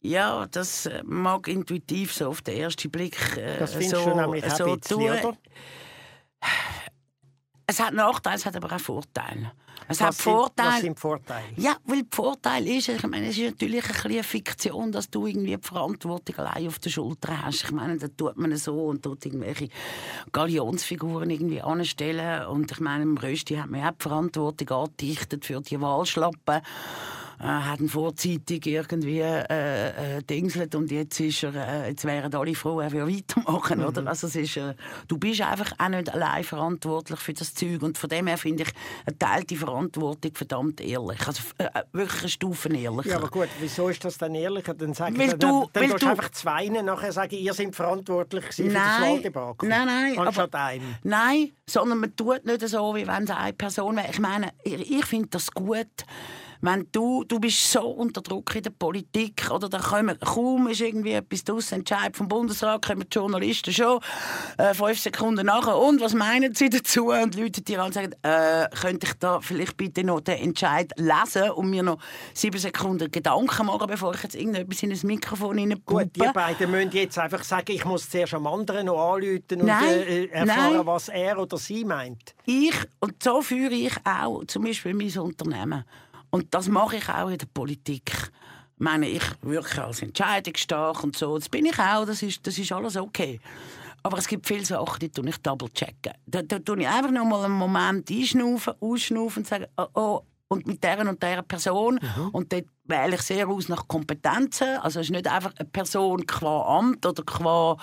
[0.00, 4.44] Ja, das äh, mag intuitiv so auf den ersten Blick äh, das so, du nämlich
[4.50, 5.36] so bisschen, oder?
[7.66, 9.52] Es hat Nachteile, es hat aber auch Vorteile.
[9.92, 10.68] Es was hat Vorteile.
[10.68, 11.46] Was sind Vorteile?
[11.56, 15.26] Ja, weil der Vorteil ist, ich meine, es ist natürlich ein eine Fiktion, dass du
[15.26, 17.64] irgendwie die Verantwortung allein auf der Schulter hast.
[17.64, 19.68] Ich meine, da tut man so und tut irgendwelche
[20.32, 22.46] Galionsfiguren irgendwie anstellen.
[22.46, 26.62] Und ich meine, im Rösti hat man auch die Verantwortung angedichtet für die Wahlschlappen.
[27.42, 32.32] Äh, hat ihn vorzeitig irgendwie äh, äh, dingselt und jetzt ist er, äh, jetzt wären
[32.34, 33.84] alle froh, er würde weitermachen, Mhm.
[33.86, 34.06] oder?
[34.06, 34.74] Also es ist, äh,
[35.08, 38.62] du bist einfach auch nicht allein verantwortlich für das Zeug und von dem her finde
[38.62, 38.72] ich
[39.06, 43.10] eine teilte Verantwortung verdammt ehrlich, also äh, wirklich eine Stufe ehrlicher.
[43.10, 44.74] Ja, aber gut, wieso ist das dann ehrlicher?
[44.74, 48.68] Dann sag Weil dann, du- dann du einfach zwei nachher sagen, ihr seid verantwortlich gewesen
[48.68, 49.68] für das Nein, Wahldebakel.
[49.68, 50.94] nein, nein, Anstatt aber- einem.
[51.02, 54.08] Nein, sondern man tut nicht so, wie wenn es eine Person wäre.
[54.10, 55.88] Ich meine, ich, ich finde das gut.
[56.64, 60.80] Wenn du, du bist so unter Druck in der Politik, oder da kommen, kaum ist
[60.80, 63.98] irgendwie etwas draus, Entscheid vom Bundesrat, kommen die Journalisten schon
[64.58, 65.76] äh, fünf Sekunden nachher.
[65.76, 67.08] Und was meinen sie dazu?
[67.08, 70.92] Und Leute dir an und sagen, äh, könnte ich da vielleicht bitte noch den Entscheid
[70.96, 71.98] lesen und mir noch
[72.32, 76.04] sieben Sekunden Gedanken machen, bevor ich jetzt irgendetwas in ein Mikrofon reinpuppe?
[76.04, 79.64] Gut, die beiden müssen jetzt einfach sagen, ich muss zuerst am anderen noch anrufen und
[79.64, 80.86] Nein, äh, erfahren, nein.
[80.86, 82.36] was er oder sie meint.
[82.46, 85.84] ich, und so führe ich auch zum Beispiel mein Unternehmen.
[86.32, 88.10] Und das mache ich auch in der Politik.
[88.10, 91.38] Ich meine, ich wirke als entscheidungsstark und so.
[91.38, 93.38] Das bin ich auch, das ist, das ist alles okay.
[94.02, 96.14] Aber es gibt viele Sachen, die tue ich double checken.
[96.26, 100.20] Da, da tue ich einfach noch mal einen Moment einschnaufen, ausschnaufen und sagen, oh, oh,
[100.48, 102.00] und mit der und der Person.
[102.32, 104.76] Und dort wähle ich sehr aus nach Kompetenzen.
[104.78, 107.76] Also es ist nicht einfach eine Person qua Amt oder qua,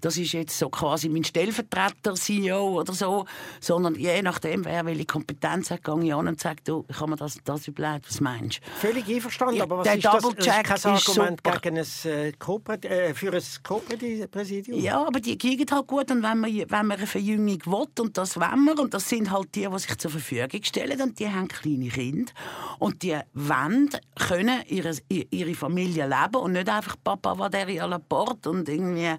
[0.00, 3.26] das ist jetzt so quasi mein Stellvertreter, CEO oder so,
[3.60, 7.10] sondern je nachdem, wer welche Kompetenz hat, gehe ich an und sage, du, ich habe
[7.10, 8.70] mir das, das überlegt, was meinst du?
[8.80, 10.22] Völlig einverstanden, Ja, aber was der ist das?
[10.22, 11.60] Das ist Argument super.
[11.60, 14.80] gegen ein, äh, äh, für ein Co-Präsidium?
[14.80, 16.10] Ja, aber die kriegen halt gut.
[16.10, 19.30] Und wenn man, wenn man eine Verjüngung will, und das wollen wir, und das sind
[19.30, 22.32] halt die, die sich zur Verfügung stellen, und die haben kleine Kinder.
[22.78, 23.90] Und die wollen,
[24.28, 28.68] können ihre, ihre Familie leben und nicht einfach Papa war der à la porte und
[28.68, 29.10] irgendwie,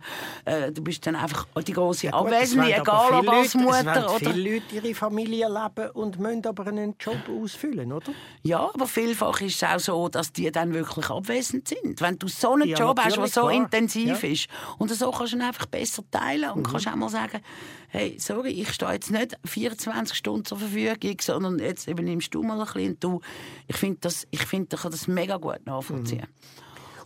[0.45, 4.05] äh, du bist dann einfach die große es Abwesende, egal ob als es Mutter wollen
[4.05, 4.31] oder...
[4.31, 8.11] viele Leute ihre Familie leben und müssen aber einen Job ausfüllen, oder?
[8.43, 12.01] Ja, aber vielfach ist es auch so, dass die dann wirklich abwesend sind.
[12.01, 13.51] Wenn du so einen Ja, Job hast, der so klar.
[13.51, 14.27] intensiv Ja.
[14.27, 14.33] Mhm.
[14.33, 17.41] ist, und so kannst du ihn einfach besser teilen und kannst auch mal sagen,
[17.95, 22.59] hey, sorry, ich stehe jetzt nicht 24 Stunden zur Verfügung, sondern jetzt übernimmst du mal
[22.59, 23.21] ein bisschen du.
[23.67, 26.27] Ich finde, das, ich finde, ich kann das mega gut nachvollziehen.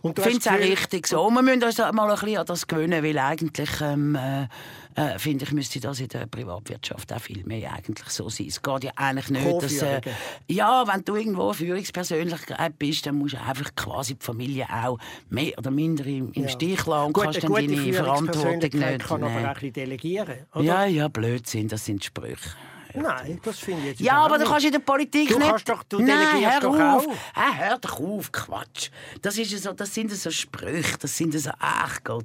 [0.02, 1.30] Und Ich finde es auch richtig so.
[1.30, 4.46] Wir müssen uns mal ein bisschen an das gewöhnen, weil eigentlich, ähm, äh,
[4.94, 8.46] äh, finde ich, müsste das in der Privatwirtschaft auch viel mehr eigentlich so sein.
[8.48, 9.82] Es geht ja eigentlich nicht, dass...
[9.82, 10.00] Äh,
[10.48, 15.52] ja, wenn du irgendwo Führungspersönlichkeit bist, dann musst du einfach quasi die Familie auch mehr
[15.58, 16.48] oder minder im, im Ja.
[16.48, 20.46] Stich lassen und Gut, kannst dann deine Verantwortung nicht kann aber auch ein bisschen delegieren,
[20.54, 20.64] oder?
[20.64, 22.50] Ja, ja, Blödsinn, das sind Sprüche.
[22.94, 25.48] Nein, das finde ich jetzt Ja, aber du kannst in der Politik Du nicht...
[25.48, 26.18] kannst doch- du Nein,
[26.50, 27.06] hör doch auf.
[27.34, 28.90] Ah, hör doch auf, Quatsch.
[29.22, 31.50] Das, ist so, das sind so Sprüche, das sind so...
[31.58, 32.24] Ach Gott.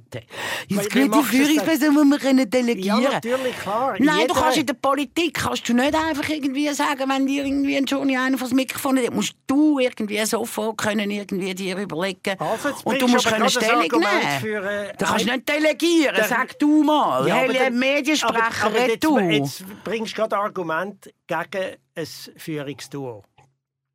[0.68, 3.94] Jetzt geht die Führungsperson, die wir können delegieren Ja, natürlich, klar.
[3.98, 7.44] Nein, Jeder- du kannst in der Politik kannst du nicht einfach irgendwie sagen, wenn dir
[7.44, 11.76] irgendwie ein Johnny einer vor das Mikrofon hat, musst du irgendwie sofort können irgendwie dir
[11.78, 14.40] überlegen Also, und du musst können Stellung nehmen.
[14.40, 17.26] für, äh, du kannst nicht delegieren, Der- sag du mal.
[17.28, 19.18] Ja, aber Helle dann- Mediensprecher, aber, aber jetzt, du.
[19.18, 23.22] jetzt bringst du gerade Argument gegen ein Führungsduo.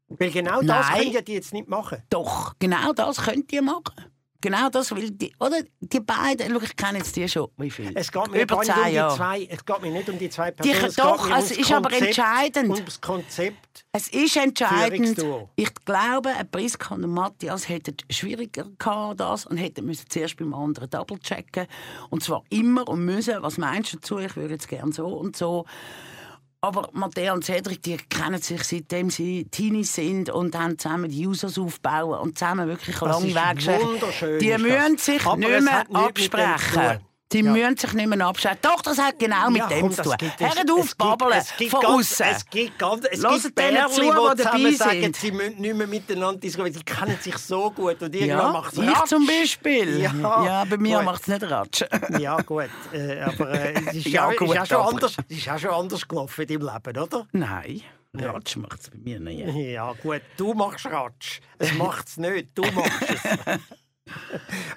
[0.10, 1.00] Weil genau das Nein.
[1.00, 2.04] können ja die jetzt nicht machen.
[2.10, 3.96] Doch, genau das könnt ihr machen.
[4.44, 7.92] Genau das, weil die, oder die beiden, schau, ich kenne jetzt die schon, wie viel?
[7.96, 9.16] Es geht mir Über um zehn die Jahre.
[9.16, 10.86] zwei, es geht mir nicht um die zwei Die- Personen.
[10.88, 12.70] es doch, es ums ist aber Konzept, entscheidend.
[12.80, 13.86] Um das Konzept.
[13.92, 15.24] Es ist entscheidend.
[15.56, 20.38] Ich glaube, ein Priska und ein Matthias hätten schwieriger gehabt, das und hätten müssen zuerst
[20.38, 21.68] beim anderen double checken
[22.10, 23.44] und zwar immer und müssen.
[23.44, 24.18] Was meinst du dazu?
[24.18, 25.66] Ich würde jetzt gern so und so.
[26.64, 31.26] Aber Matthias und Cedric, die kennen sich seitdem sie Teenies sind und haben zusammen die
[31.26, 34.42] Users aufbauen und zusammen wirklich einen langen Weg geschafft.
[34.42, 34.62] Die das.
[34.62, 37.00] müssen sich Aber nicht mehr absprechen.
[37.34, 37.52] Die Ja.
[37.52, 38.58] müssen sich nicht mehr absprechen.
[38.62, 40.16] Doch, das hat genau mit Ja, dem komm, zu tun.
[40.38, 42.26] Hört auf, babbeln es gibt von außen.
[42.30, 45.16] Es gibt, ganz, es Hört gibt Bärli, zu, die dabei sagen, sind.
[45.16, 46.74] sie müssen nicht mehr miteinander diskutieren.
[46.74, 50.00] Sie kennen sich so gut und irgendwann Ja, macht es ich zum Beispiel.
[50.02, 50.12] Ja,
[50.46, 51.84] Ja, bei mir macht es nicht Ratsch.
[52.20, 52.70] Ja, gut.
[52.92, 55.46] Äh, aber äh, es ist Ja, ja, gut, ist ja schon aber- anders, es ist
[55.46, 57.28] ja schon anders gelaufen in deinem Leben, oder?
[57.32, 57.82] Nein,
[58.14, 59.48] Ratsch macht es bei mir nicht.
[59.56, 60.22] Ja, gut.
[60.36, 61.40] Du machst Ratsch.
[61.58, 62.50] Es macht es nicht.
[62.58, 63.22] Du machst es.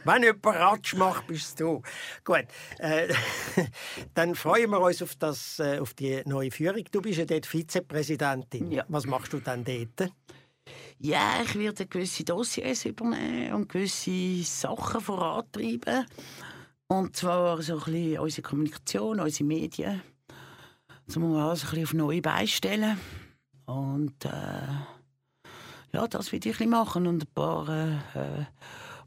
[0.04, 1.82] Wenn jemand Ratsch macht, bist du.
[2.24, 2.44] Gut.
[2.78, 3.12] Äh,
[4.14, 6.84] dann freuen wir uns auf, das, äh, auf die neue Führung.
[6.90, 8.70] Du bist ja dort Vizepräsidentin.
[8.70, 8.84] Ja.
[8.88, 10.12] Was machst du dann dort?
[10.98, 16.06] Ja, ich werde gewisse Dossiers übernehmen und gewisse Sachen vorantreiben.
[16.86, 20.02] Und zwar so ein bisschen unsere Kommunikation, unsere Medien.
[21.06, 22.98] Das muss man alles ein bisschen auf neue Beine stellen.
[23.66, 24.68] Und äh,
[25.92, 28.46] ja, das will ich ein bisschen machen und ein paar, äh,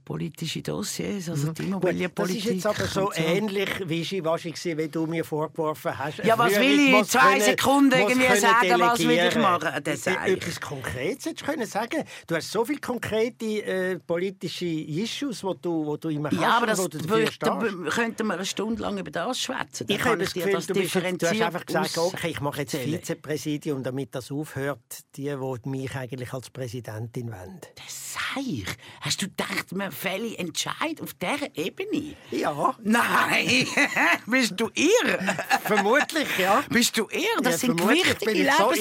[0.07, 2.43] politische Dossiers, also die Gut, Immobilienpolitik.
[2.43, 3.21] Das ist jetzt aber so so.
[3.21, 6.19] ähnlich wischiwaschi gewesen, wie du mir vorgeworfen hast.
[6.19, 9.83] Ja, was will ich in zwei können- Sekunden irgendwie sagen, was will ich machen?
[9.83, 10.33] Das sag ich.
[10.37, 12.03] Etwas Konkretes hättest du können sagen.
[12.25, 16.55] Du hast so viele konkrete äh, politische Issues, die du, wo du immer hast Ja,
[16.55, 19.87] aber das wo du da könnten wir eine Stunde lang über das schwätzen.
[19.89, 22.77] Ich habe das Gefühl, du, bist du hast einfach gesagt, okay, ich mache jetzt.
[22.77, 24.79] Vizepräsidium, damit das aufhört,
[25.17, 27.59] die, die mich eigentlich als Präsidentin wollen.
[27.75, 28.67] Das sei ich.
[29.01, 32.15] Hast du gedacht, wir fällen Entscheid auf dieser Ebene?
[32.31, 33.67] Ja, Nein!
[34.25, 35.19] Bist du irr?
[35.63, 36.63] vermutlich, ja.
[36.69, 37.41] Bist du irr?
[37.41, 37.95] Das ja, sind bin
[38.35, 38.71] ich so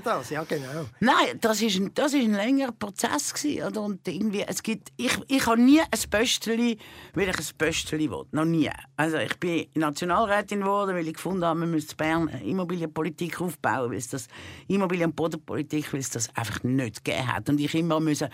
[0.00, 0.86] das, ja genau.
[1.00, 3.82] Nein, das ist ein, das ist ein längerer Prozess gewesen, oder?
[3.82, 6.78] Und irgendwie, es gibt, ich, ich habe nie ein Pösteli,
[7.14, 8.24] weil ich ein Pösteli will.
[8.32, 8.70] Noch nie.
[8.96, 13.90] Also ich bin Nationalrätin geworden, weil ich gefunden habe, man müsste in Bern Immobilienpolitik aufbauen,
[13.90, 14.28] weil es das
[14.68, 17.48] Immobilien- und Bodenpolitik, weil es das einfach nicht gegeben hat.
[17.48, 18.28] Und ich immer müssen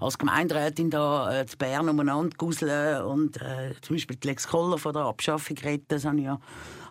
[0.00, 4.78] als Gemeinderätin da äh, zu Bern umeinander guseln und äh, zum Beispiel die Lex Koller
[4.78, 6.38] von der Abschaffung retten, das habe ich ja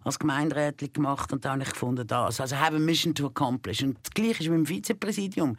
[0.05, 2.39] als Gemeinderätin gemacht und da habe ich gefunden, das.
[2.39, 3.81] Also have a mission to accomplish.
[3.81, 5.57] Und das Gleiche ist mit dem Vizepräsidium.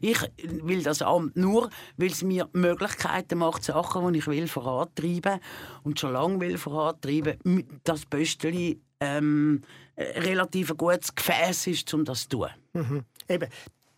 [0.00, 0.18] Ich
[0.62, 5.40] will das Amt nur, weil es mir Möglichkeiten macht, Sachen, die ich will, vorantreiben
[5.82, 7.38] und schon lange will vorantreiben,
[7.82, 9.62] das Bösteli ähm,
[9.96, 12.48] äh, relativ ein gutes Gefäß ist, um das zu tun.
[12.74, 13.04] Mhm.
[13.28, 13.48] Eben,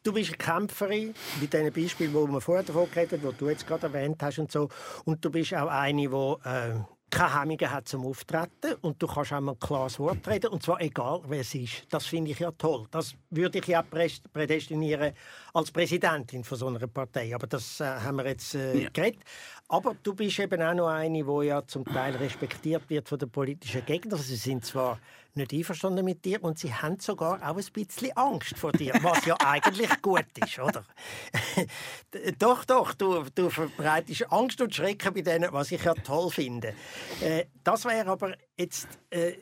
[0.03, 3.49] du bist eine Kämpferin, mit diesen Beispielen, die wir vorher davon geredet haben, die du
[3.49, 4.69] jetzt gerade erwähnt hast und so.
[5.05, 6.75] Und du bist auch eine, die äh,
[7.11, 10.63] keine Hemmungen hat zum Auftreten und du kannst auch mal ein klares Wort reden, und
[10.63, 11.85] zwar egal, wer es ist.
[11.91, 12.87] Das finde ich ja toll.
[12.93, 15.13] Das würde ich ja prädestinieren
[15.53, 17.35] als Präsidentin von so einer Partei.
[17.35, 18.91] Aber das äh, haben wir jetzt äh, Ja.
[18.93, 19.21] geredet.
[19.73, 23.31] Aber du bist eben auch noch eine, die ja zum Teil respektiert wird von den
[23.31, 24.19] politischen Gegnern.
[24.19, 24.99] Sie sind zwar
[25.35, 29.25] nicht einverstanden mit dir und sie haben sogar auch ein bisschen Angst vor dir, was
[29.27, 30.85] ja eigentlich gut ist, oder?
[32.41, 36.75] doch, doch, du, du verbreitest Angst und Schrecken bei denen, was ich ja toll finde.
[37.21, 38.89] Äh, das wäre aber jetzt...
[39.11, 39.35] Äh,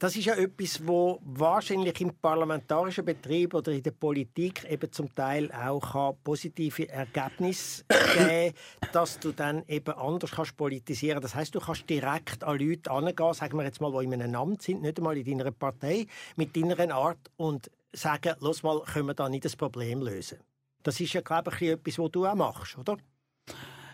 [0.00, 5.14] das ist ja etwas, wo wahrscheinlich im parlamentarischen Betrieb oder in der Politik eben zum
[5.14, 7.84] Teil auch kann positive Ergebnisse
[8.16, 8.54] geben,
[8.92, 11.20] dass du dann eben anders kannst politisieren.
[11.20, 14.34] Das heißt, du kannst direkt an Leute angehen, sagen wir jetzt mal, die in einem
[14.36, 19.08] Amt sind, nicht einmal in deiner Partei, mit deiner Art und sagen, los mal, können
[19.08, 20.38] wir da nicht das Problem lösen.
[20.82, 22.96] Das ist ja, glaube ich, etwas, was du auch machst, oder?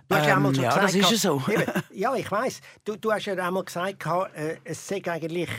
[0.09, 1.43] Du hast Ähm, einmal so ja, gesagt, das ist ja so.
[1.51, 2.61] Eben, ja, ich weiß.
[2.85, 5.51] Du, du hast ja einmal gesagt, äh, es sei eigentlich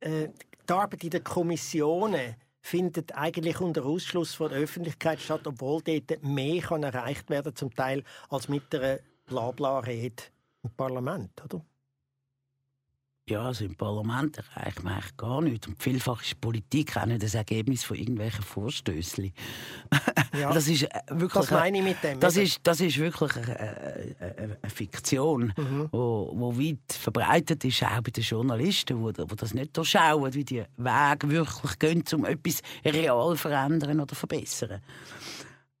[0.00, 0.28] äh,
[0.68, 6.22] die Arbeit in den Kommissionen findet eigentlich unter Ausschluss von der Öffentlichkeit statt, obwohl dort
[6.22, 10.24] mehr kann erreicht werden zum Teil als mit einer Blabla-Rede
[10.62, 11.64] im Parlament, oder?
[13.28, 15.66] Ja, also im Parlament erreicht man eigentlich gar nichts.
[15.68, 19.32] Und vielfach ist Politik auch nicht das Ergebnis von irgendwelchen Vorstößen.
[20.38, 20.52] Ja.
[20.58, 21.32] Das ist äh, wirklich...
[21.46, 22.20] Das meine ich mit dem.
[22.20, 24.16] Das ist, das ist wirklich eine,
[24.62, 25.88] eine, Fiktion, Mhm.
[25.90, 30.44] wo, wo weit verbreitet ist, auch bei den Journalisten, wo, wo das nicht durchschauen, wie
[30.44, 34.80] die Wege wirklich gehen, um etwas real zu verändern oder verbessern.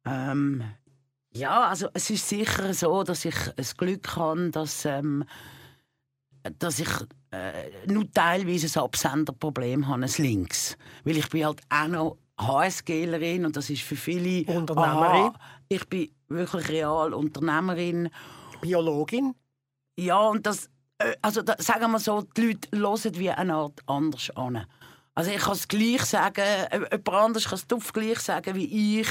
[0.04, 0.64] Ähm,
[1.32, 5.24] ja, also es ist sicher so, dass ich das Glück habe, dass, ähm,
[6.58, 6.88] dass ich
[7.30, 10.76] äh, nur teilweise ein Absenderproblem habe, ein Links.
[11.04, 14.44] Weil ich bin halt auch noch HSGlerin und das ist für viele...
[14.50, 15.32] Unternehmerin.
[15.32, 15.34] Aha,
[15.68, 18.10] ich bin wirklich real Unternehmerin.
[18.60, 19.34] Biologin.
[19.98, 20.70] Ja, und das...
[20.98, 24.66] äh, Also da, sagen wir so, die Leute hören wie eine Art anders an.
[25.14, 29.08] Also ich kann es gleich sagen, äh, jemand anderes kann es gleich sagen wie ich,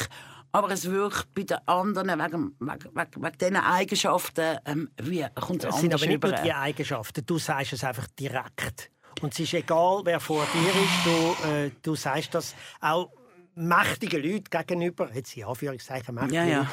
[0.52, 5.64] aber es wirkt bei den anderen wegen, wegen, wegen, wegen diesen Eigenschaften ähm, wie kommt
[5.64, 6.42] es Das sind aber nicht nur rüber.
[6.44, 7.26] die Eigenschaften.
[7.26, 8.92] Du sagst es einfach direkt.
[9.22, 11.44] Und es ist egal, wer vor dir ist.
[11.44, 13.12] Du, äh, du sagst das auch
[13.56, 15.10] mächtigen Leuten gegenüber.
[15.14, 16.68] Jetzt in Anführungszeichen mächtige Ja, ja.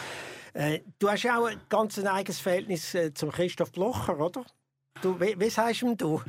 [0.53, 4.45] Äh, du hast ja auch ein ganz eigenes Verhältnis äh, zum Christoph Blocher, oder?
[5.03, 6.23] Du, wie, wie sagst du ihm du?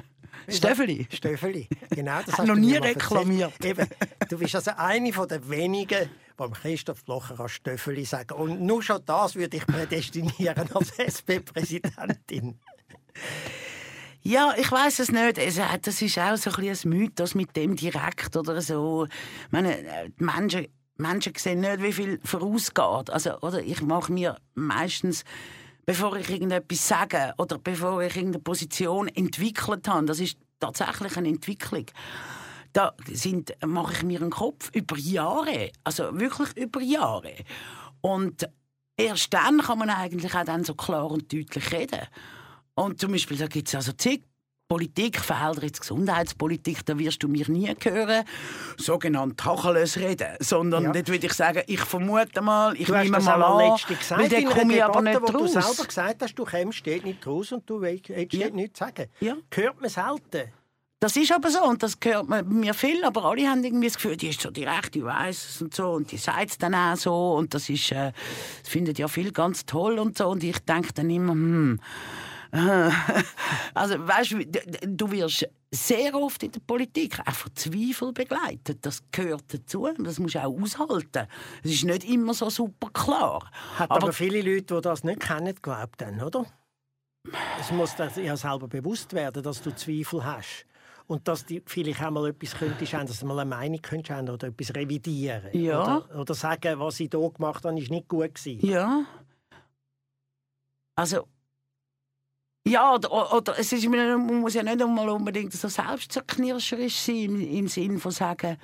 [0.50, 1.08] Stöffeli.
[1.12, 2.20] Stöffeli, genau.
[2.26, 3.64] Das hast noch nie reklamiert.
[3.64, 3.88] Eben,
[4.30, 8.36] du bist also eine den wenigen, dem Christoph Blocher als Stöffeli sagen.
[8.36, 12.60] Und nur schon das würde ich prädestinieren als SP-Präsidentin.
[14.28, 15.38] Ja, ich weiß es nicht.
[15.38, 19.08] Es, äh, das ist auch so ein, ein Mythos mit dem direkt oder so.
[19.52, 20.68] Meine, äh, die Menschen,
[20.98, 23.12] Menschen sehen nicht, wie viel vorausgeht.
[23.12, 25.26] Also, oder ich mache mir meistens,
[25.86, 31.30] bevor ich irgendetwas sage oder bevor ich irgendeine Position entwickelt habe, das ist tatsächlich eine
[31.30, 31.86] Entwicklung.
[32.76, 37.32] Da sind, mache ich mir einen Kopf über Jahre, also wirklich über Jahre.
[38.02, 38.50] Und
[38.98, 42.02] erst dann kann man eigentlich auch dann so klar und deutlich reden.
[42.74, 44.24] Und zum Beispiel, da gibt es also zig
[44.68, 45.22] Politik,
[45.62, 48.26] jetzt Gesundheitspolitik, da wirst du mir nie hören,
[48.78, 50.92] sogenannt Tacheles reden, sondern Ja.
[50.92, 54.46] dort würde ich sagen, ich vermute mal, ich Du nehme mal an, gesagt, weil dann
[54.46, 55.54] komme ich aber nicht wo du raus.
[55.54, 58.50] selber gesagt hast, du kommst nicht raus und du willst willst Ja.
[58.50, 59.06] nichts sagen.
[59.22, 59.36] Ja.
[59.54, 60.52] Hört man selten.
[61.06, 64.18] Das ist aber so und das gehört mir viel, aber alle haben irgendwie das Gefühl,
[64.18, 66.96] die ist so direkt, die weiß es und so und die sagt es dann auch
[66.96, 68.12] so und das ist, äh,
[68.64, 71.80] das findet ja viel ganz toll und so und ich denke dann immer, hm,
[72.52, 72.90] äh,
[73.76, 74.46] also weißt du,
[74.88, 78.84] du wirst sehr oft in der Politik auch von Zweifel begleitet.
[78.84, 79.88] Das gehört dazu.
[80.00, 81.28] Das musst du auch aushalten.
[81.64, 83.52] Es ist nicht immer so super klar.
[83.78, 86.48] Hat aber, viele Leute, die das nicht kennen, glaubt dann, oder?
[87.60, 90.66] Es muss dir ja selber bewusst werden, dass du Zweifel hast.
[91.08, 94.18] Und dass du vielleicht auch mal etwas könntest, ändern, dass du mal eine Meinung könntest
[94.18, 95.50] ändern oder etwas revidieren.
[95.54, 95.98] Ja.
[95.98, 98.66] Oder, oder sagen, was ich hier gemacht habe, ist nicht gut gewesen.
[98.66, 99.06] Ja.
[100.96, 101.28] Also.
[102.68, 107.40] Ja, oder, oder es ist, man muss ja nicht einmal unbedingt so selbstzerknirscherisch sein, im,
[107.40, 108.58] im Sinne von sagen,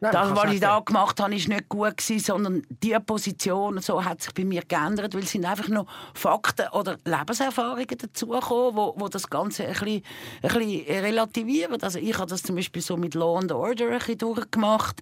[0.00, 4.04] Nein, das, was ich da gemacht habe, ist nicht gut gewesen, sondern die Position so
[4.04, 8.94] hat sich bei mir geändert, weil es sind einfach noch Fakten oder Lebenserfahrungen dazugekommen, wo,
[8.96, 10.02] wo das Ganze ein bisschen,
[10.42, 11.82] ein bisschen relativieren.
[11.82, 15.00] Also ich habe das zum Beispiel so mit Law and Order ein bisschen durchgemacht.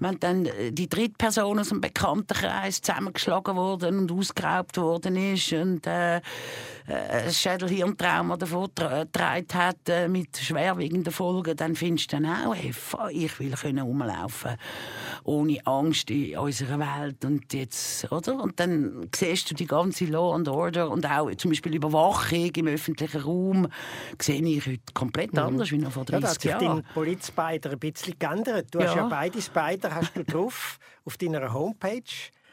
[0.00, 5.52] Wenn dann äh, die dritte Person aus einem Bekanntenkreis zusammengeschlagen worden und ausgeraubt worden ist
[5.52, 6.20] und äh, äh,
[6.86, 12.54] ein Schädelhirntrauma davon tra- getragen hat äh, mit schwerwiegenden Folgen, dann findest du dann auch,
[12.54, 12.72] hey,
[13.10, 14.41] ich will können rumlaufen
[15.24, 18.42] ohne Angst in unserer Welt und jetzt, oder?
[18.42, 22.66] Und dann siehst du die ganze Law and Order und auch zum Beispiel Überwachung im
[22.66, 23.68] öffentlichen Raum
[24.20, 26.14] sehe ich heute komplett anders wie noch vor Mhm.
[26.14, 26.82] Ja, da hat 30 sich Jahren.
[26.82, 28.66] dein Polizspider ein bisschen geändert.
[28.72, 29.02] Du hast Ja.
[29.02, 32.02] ja beide Spider hast du drauf auf deiner Homepage.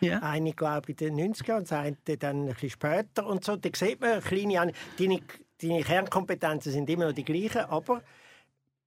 [0.02, 0.20] Ja.
[0.20, 3.26] Eine, glaube ich, in den 90er und das eine dann ein bisschen später.
[3.28, 3.58] Und so.
[3.58, 5.20] Da sieht man, kleine, An- deine,
[5.62, 8.02] deine Kernkompetenzen sind immer noch die gleichen, aber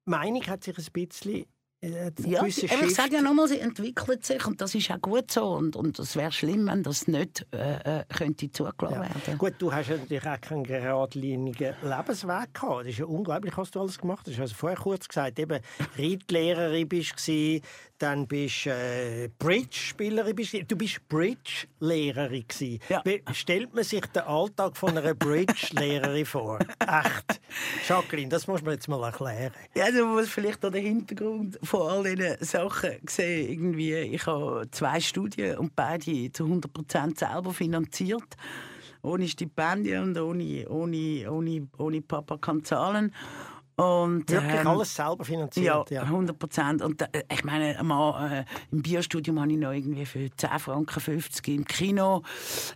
[0.07, 1.45] die Meinung hat sich ein bisschen
[1.85, 2.11] Ja,
[2.43, 5.45] gewisse aber ich sage ja nochmal, sie entwickelt sich und das ist auch gut so.
[5.47, 9.01] Und, und es wäre schlimm, wenn das nicht äh, äh, könnte zugelassen Ja.
[9.03, 9.39] werden.
[9.39, 12.83] Gut, du hast ja natürlich auch keinen geradlinigen Lebensweg gehabt.
[12.83, 14.39] Das ist ja unglaublich, was du alles gemacht hast.
[14.39, 15.59] Also vorher kurz gesagt, eben
[15.99, 17.61] Reitlehrerin bist du,
[18.03, 20.77] dann bist äh, Bridge-Spielerin du.
[20.77, 22.45] Bist Bridge-Lehrerin.
[22.89, 23.01] Ja.
[23.05, 26.59] Wie stellt man sich den Alltag von einer Bridge-Lehrerin vor?
[26.81, 27.41] Echt,
[27.89, 29.53] Jacqueline, das muss man jetzt mal erklären.
[29.77, 33.51] Ja, du musst vielleicht auch den Hintergrund von all diesen Sachen sehen.
[33.51, 38.37] Irgendwie, ich habe zwei Studien und beide zu 100% selber finanziert.
[39.03, 43.13] Ohne Stipendien und ohne, ohne, ohne, ohne Papa kann zahlen.
[43.83, 45.91] Und, Wirklich ähm, alles selber finanziert.
[45.91, 46.83] Ja, 100 Prozent.
[46.83, 51.01] Und äh, ich meine, einmal, äh, im Biostudium habe ich noch irgendwie für 10 Franken
[51.01, 52.23] 50 im Kino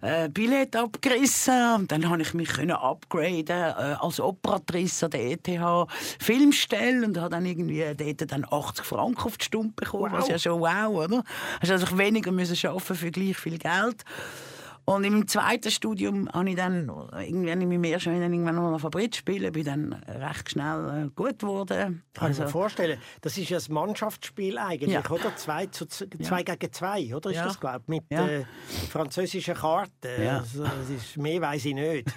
[0.01, 1.75] äh, Billett abgerissen.
[1.77, 5.89] Und dann habe ich mich können upgraden äh, als Operatrice an der ETH
[6.19, 10.13] Filmstelle und habe dann irgendwie dort dann 80 Franken auf die Stunde bekommen.
[10.13, 10.21] Wow.
[10.21, 11.23] Was ja schon wow, oder?
[11.61, 14.05] Hast also weniger müssen arbeiten für gleich viel Geld.
[14.89, 18.89] Und im zweiten Studium habe ich dann irgendwann in meinem ersten Jahr irgendwann noch auf
[18.91, 22.05] Bridge spielen, bin dann recht schnell äh, gut geworden.
[22.15, 23.01] Kann ich mir vorstellen.
[23.21, 25.03] Das ist ja ein Mannschaftsspiel eigentlich, Ja.
[25.11, 25.35] oder?
[25.35, 27.31] Zwei, zu, zwei gegen zwei, oder?
[27.31, 27.45] Ist Ja.
[27.47, 28.29] das, glaube ich, mit Ja.
[28.29, 28.45] äh,
[28.89, 30.23] französischen Karten.
[30.23, 30.39] Ja.
[30.39, 32.07] Also, das ist, mehr weiß ich nicht.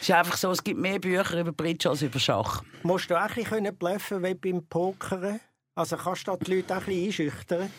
[0.00, 2.62] Es ist einfach so, es gibt mehr Bücher über Bridge als über Schach.
[2.82, 5.40] Musst du auch ein bisschen bluffen wie beim Pokern?
[5.76, 7.70] Also kannst du die Leute auch ein bisschen einschüchtern?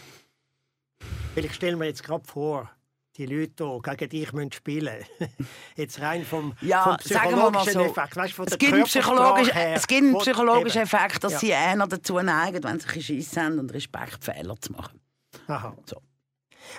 [1.36, 2.70] Weil ich stelle mir jetzt gerade vor,
[3.18, 5.04] die Leute hier gegen dich müssen spielen
[5.76, 7.80] Jetzt rein vom, Ja, vom sagen wir mal psychologischen so.
[7.92, 8.16] Effekt.
[8.16, 10.82] Weißt, von Es gibt, einen psychologisch, es gibt einen psychologischen.
[10.82, 11.40] Effekt, dass Ja.
[11.40, 15.00] sie eher dazu neigen, wenn sie Schiss haben und Respektfehler zu machen.
[15.48, 15.76] Aha.
[15.86, 15.98] So.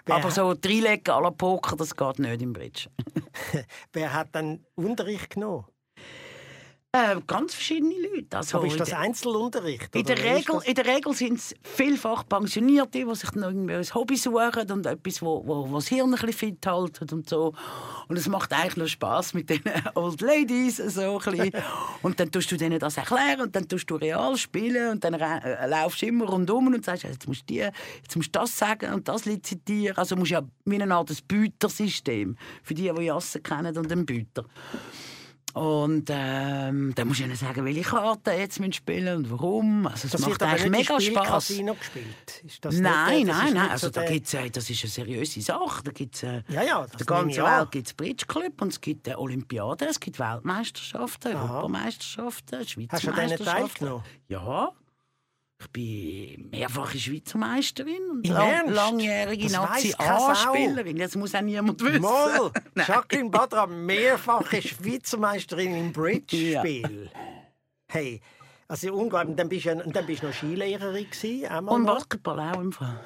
[0.07, 2.89] Aber so à la Poker, das geht nicht im Bridge.
[3.93, 5.65] wer hat dann Unterricht genommen?
[6.91, 8.39] Äh, ganz verschiedene Leute.
[8.39, 9.95] Also Aber ist das Einzelunterricht?
[9.95, 10.65] In der, Regel, das?
[10.65, 14.87] in der Regel sind es vielfach Pensionierte, die sich noch irgendwie ein Hobby suchen und
[14.87, 17.53] etwas, wo, wo, wo das Hirn ein bisschen fit halten und so.
[18.09, 19.61] Und es macht eigentlich nur Spass mit den
[19.97, 21.63] Old Ladies so ein bisschen.
[22.03, 25.15] Und dann tust du denen das erklären und dann tust du real spielen und dann
[25.15, 28.57] äh, laufst du immer rundum und sagst, jetzt musst du die, jetzt musst du das
[28.57, 29.97] sagen und das lizitieren.
[29.97, 34.07] Also musst du ja wie eine Art Bütersystem für die, die Jassen kennen und den
[34.07, 34.45] Büter.
[35.59, 39.87] Und ähm, dann musst du ihnen sagen, welche Karten jetzt spielen und warum.
[39.89, 41.05] Also es das macht eigentlich nicht mega Spaß.
[41.05, 42.43] Spielcasino gespielt.
[42.47, 43.67] Ist das nicht, Nein, äh, das nein, nicht nein.
[43.67, 45.83] so Also da der- gibt's, äh, das ist eine seriöse Sache.
[45.83, 47.61] Da gibt's, äh, Ja, ja, das der ich ganzen an.
[47.61, 52.93] Welt gibt es Bridge Club und es gibt äh, Olympiaden, es gibt Weltmeisterschaften, Europameisterschaften, Schweizer
[52.93, 53.69] Hast du an denen Meisterschaften.
[53.79, 54.05] teilgenommen?
[54.29, 54.73] Ja.
[55.61, 60.27] Ich bin mehrfache Schweizer Meisterin und lang, langjährige Das weiss Nazi keine Sau.
[60.29, 60.97] A-Spielerin.
[60.99, 62.01] Das muss auch niemand wissen.
[62.75, 62.87] Nein.
[62.87, 67.11] Jacqueline Badra, mehrfache Schweizer Meisterin im Bridge-Spiel.
[67.91, 68.21] Hey,
[68.69, 69.31] also unglaublich.
[69.31, 71.87] Und dann bist du, ja- und dann bist du noch Skilehrerin gewesen, einmal Und.
[71.87, 73.01] Basketball auch im Fall.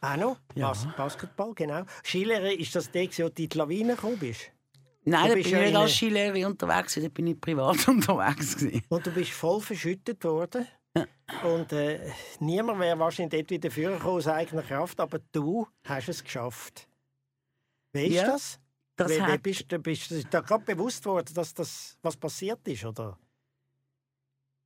[0.00, 0.36] Auch noch?
[0.54, 0.68] Ja.
[0.68, 1.82] Bas Basketball, genau.
[2.04, 4.52] Skilehrerin, ist das der, wo du in die Lawine gekommen bist?
[5.04, 8.56] Nein, da bin ich ja nicht als Skilehrerin unterwegs, da bin ich privat unterwegs.
[8.88, 10.66] Und du bist voll verschüttet worden.
[11.44, 16.22] Und äh, niemand wäre wahrscheinlich dort wieder vorgekommen aus eigener Kraft, aber du hast es
[16.24, 16.88] geschafft.
[17.92, 18.60] Wie ist Ja, das?
[18.96, 22.66] Das wie, hat, bist du bist du da gerade bewusst worden, dass das was passiert
[22.68, 23.18] ist, oder?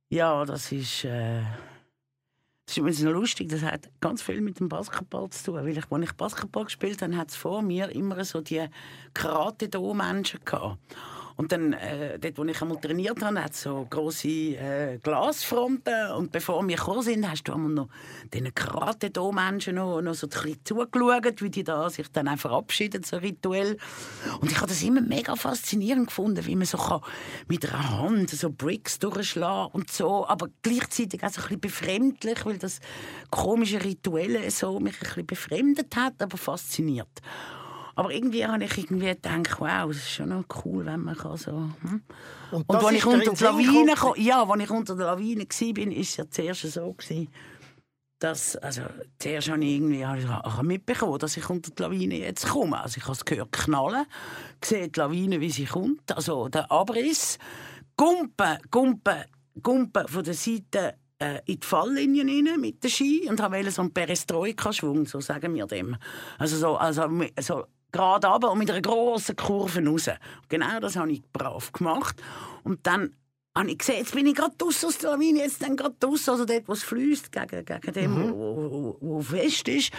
[0.09, 1.41] ja, das ist, äh,
[2.65, 3.49] das ist übrigens noch lustig.
[3.49, 5.55] Das hat ganz viel mit dem Basketball zu tun.
[5.55, 8.67] Weil ich, als ich Basketball gespielt habe, hat es vor mir immer so die
[9.13, 10.79] Karate-Do-Menschen gehabt.
[11.35, 16.11] Und dann, äh, dort, wo ich einmal trainiert habe, hat so grosse äh, Glasfronten.
[16.17, 17.89] Und bevor wir gekommen sind, hast du einmal noch
[18.33, 23.17] diesen Karate-Do-Menschen noch, noch so ein zugeschaut, wie die da sich dann auch verabschieden, so
[23.17, 23.77] rituell.
[24.39, 27.01] Und ich habe das immer mega faszinierend gefunden, wie man so kann
[27.47, 32.45] mit einer Hand so Bricks durchschlagen und so, aber gleichzeitig auch so ein bisschen befremdlich,
[32.45, 32.79] weil das
[33.29, 37.21] komische Rituelle so mich ein bisschen befremdet hat, aber fasziniert.
[38.01, 41.37] Aber irgendwie habe ich irgendwie gedacht, wow, es ist schon noch cool, wenn man kann
[41.37, 41.51] so...
[41.51, 42.01] Hm?
[42.49, 45.73] Und das als ich unter Sinn Lawine kam, ja, als ich unter der Lawine war,
[45.73, 47.27] bin, ist es ja zuerst so gewesen,
[48.17, 48.81] dass, also,
[49.19, 52.81] zuerst habe ich irgendwie habe ich mitbekommen, dass ich unter die Lawine jetzt komme.
[52.81, 54.07] Also ich habe es gehört knallen,
[54.65, 57.37] sehe die Lawine, wie sie kommt, also der Abriss,
[57.95, 59.25] Gumpen, Gumpen,
[59.61, 63.83] Gumpen von der Seite äh, in die Falllinien rein mit dem Ski und habe so
[63.83, 65.95] einen Perestroika-Schwung, so sagen wir dem.
[66.39, 67.07] Also so, also,
[67.39, 70.09] so gerade runter und mit einer grossen Kurve raus.
[70.49, 72.21] Genau das habe ich brav gemacht.
[72.63, 73.15] Und dann
[73.53, 76.29] habe ich gesehen, jetzt bin ich gerade draussen aus der Lawine, jetzt dann gerade draussen,
[76.29, 79.91] also dort, wo es fließt, gegen, gegen dem, wo, wo, wo fest ist.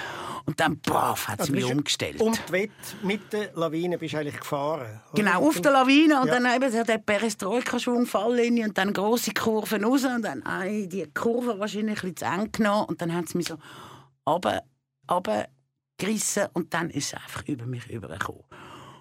[0.47, 2.19] Und dann, brav, hat sie mich umgestellt.
[2.19, 2.73] Um die Wette
[3.03, 5.03] mit der Lawine bist du eigentlich gefahren.
[5.13, 5.23] oder?
[5.23, 6.41] Genau, auf der Lawine und Ja.
[6.41, 11.07] dann eben so der Perestroika-Schwung, Falllinie und dann grosse Kurven raus und dann habe die
[11.13, 13.57] Kurve wahrscheinlich ein bisschen zu eng genommen und dann hat es mich so
[14.27, 14.63] runter,
[16.03, 18.43] runtergerissen und dann ist es einfach über mich rübergekommen.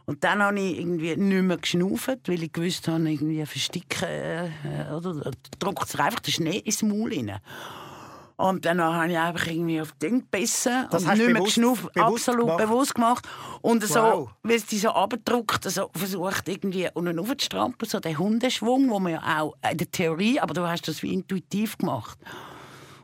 [0.06, 4.94] Und dann habe ich irgendwie nicht mehr geschnauft, weil ich gewusst habe, irgendwie versticken, äh,
[4.94, 7.38] oder drückt sich einfach der Schnee ins Maul rein.
[8.36, 11.96] Und dann habe ich einfach irgendwie auf den Ding gebissen Das und nicht mehr geschnauft,
[11.96, 12.58] absolut gemacht?
[12.66, 13.28] bewusst gemacht.
[13.62, 14.30] Und so, Wow.
[14.42, 19.14] weil es dich so abgedruckt, so versucht irgendwie unten aufzustrampeln, so den Hundeschwung, wo man
[19.14, 22.18] ja auch in der Theorie, aber du hast das wie intuitiv gemacht.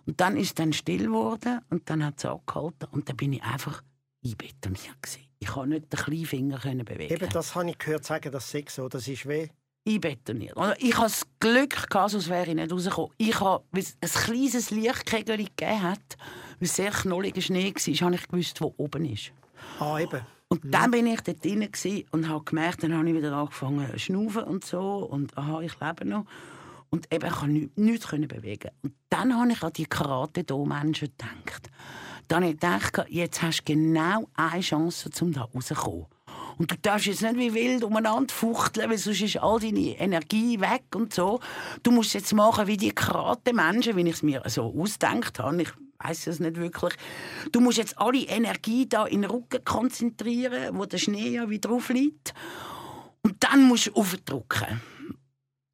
[0.07, 3.33] Und dann ist es dann still geworden und dann hat es angehalten und dann bin
[3.33, 3.83] ich einfach
[4.23, 5.27] einbetoniert gewesen.
[5.39, 7.13] Ich konnte nicht den kleinen Finger können bewegen.
[7.13, 8.87] Eben, das habe ich gehört sagen, das sei so.
[8.87, 9.49] Das ist weh.
[9.87, 10.55] einbetoniert.
[10.55, 13.11] Und ich hatte das Glück, gehabt, sonst wäre ich nicht rausgekommen.
[13.17, 16.17] Ich habe, weil es ein kleines Lichtkegel gegeben hat,
[16.59, 19.31] weil es sehr knolliger Schnee war, habe ich gewusst, wo oben ist.
[19.79, 20.21] Ah, eben.
[20.49, 21.67] Und dann bin ich dort drin
[22.11, 24.79] und habe gemerkt, dann habe ich wieder angefangen zu schnaufen und so.
[24.81, 26.25] Und aha, ich lebe noch.
[26.89, 28.71] Und eben, ich konnte nichts, nichts bewegen.
[28.81, 31.69] Und dann habe ich an die Karate-Do-Menschen gedacht.
[32.27, 36.07] Dann habe ich gedacht, jetzt hast du genau eine Chance, um da rauszukommen.
[36.57, 40.59] Und du darfst jetzt nicht wie wild umeinander fuchteln, weil sonst ist all deine Energie
[40.59, 41.39] weg und so.
[41.83, 45.61] Du musst jetzt machen wie die Karate-Menschen, wie ich es mir so ausgedacht habe.
[45.61, 45.69] Ich
[45.99, 46.93] weiß es nicht wirklich.
[47.51, 51.69] Du musst jetzt alle Energie da in den Rücken konzentrieren, wo der Schnee ja wieder
[51.69, 52.33] drauf liegt.
[53.21, 54.81] Und dann musst du aufdrücken.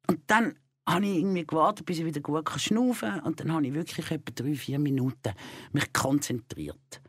[0.06, 0.54] Und dann
[0.88, 3.20] habe ich irgendwie gewartet, bis ich wieder gut schnaufen kann.
[3.20, 5.32] Und dann habe ich wirklich etwa drei, vier Minuten
[5.72, 7.00] mich konzentriert.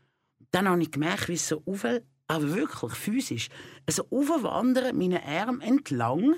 [0.52, 1.86] Dann habe ich gemerkt, wie es so auf,
[2.28, 3.50] aber wirklich physisch,
[3.86, 6.36] also aufwandern, meine Arme entlang,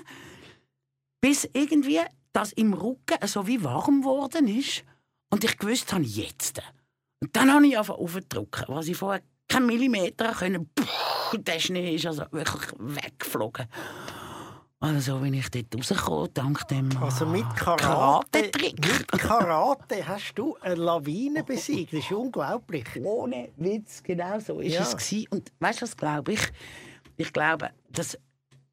[1.20, 2.00] bis irgendwie
[2.32, 4.84] das im Rücken so wie warm geworden ist.
[5.30, 6.60] Und ich gewusst habe, jetzt.
[7.20, 10.68] Und dann habe ich einfach aufgedrückt, was ich vorher keinen Millimeter können.
[10.74, 13.66] Puh, der Schnee ist also wirklich weggeflogen.
[14.80, 18.86] Also so bin ich dort rausgekommen, dank dem Also mit Karate, Karate-Trick.
[18.86, 21.92] mit Karate hast du eine Lawine besiegt.
[21.92, 22.86] Das ist unglaublich.
[23.02, 24.82] Ohne Witz, genau so ist Ja.
[24.82, 25.26] es gewesen.
[25.30, 26.52] Und weißt du, was glaube ich?
[27.16, 28.16] Ich glaube, das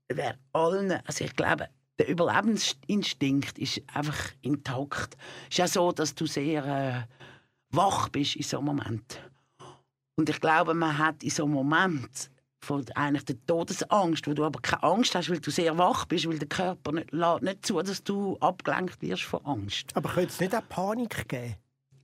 [0.08, 5.18] wäre allen, also ich glaube, der Überlebensinstinkt ist einfach intakt.
[5.45, 9.20] Es ist ja so, dass du sehr äh, wach bist in so einem Moment.
[10.18, 12.30] Und ich glaube, man hat in so einem Moment
[12.62, 16.28] von eigentlich der Todesangst, wo du aber keine Angst hast, weil du sehr wach bist,
[16.28, 19.95] weil der Körper nicht, lässt nicht zu, dass du abgelenkt wirst von Angst.
[19.95, 21.56] Aber könnte es nicht auch Panik geben?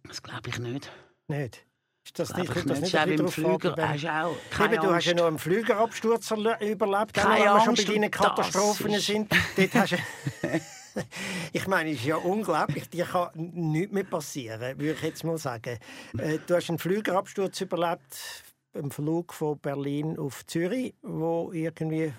[0.08, 0.92] Das glaube ich nicht.
[1.28, 1.66] Nicht?
[2.04, 2.98] Ist das nicht, ich das nicht.
[2.98, 6.60] auch im Flüger hast du auch keine Eben, du hast ja noch einen Flügerabsturz erle-
[6.66, 9.32] überlebt, Keine wenn wir schon bei deinen Katastrophen sind.
[9.56, 9.96] Dort hast
[11.54, 15.38] ich meine, es ist ja unglaublich, dir kann nichts mehr passieren, würde ich jetzt mal
[15.38, 15.78] sagen.
[16.18, 18.18] Äh, Du hast einen Flügerabsturz überlebt
[18.74, 22.14] im Flug von Berlin auf Zürich, wo irgendwie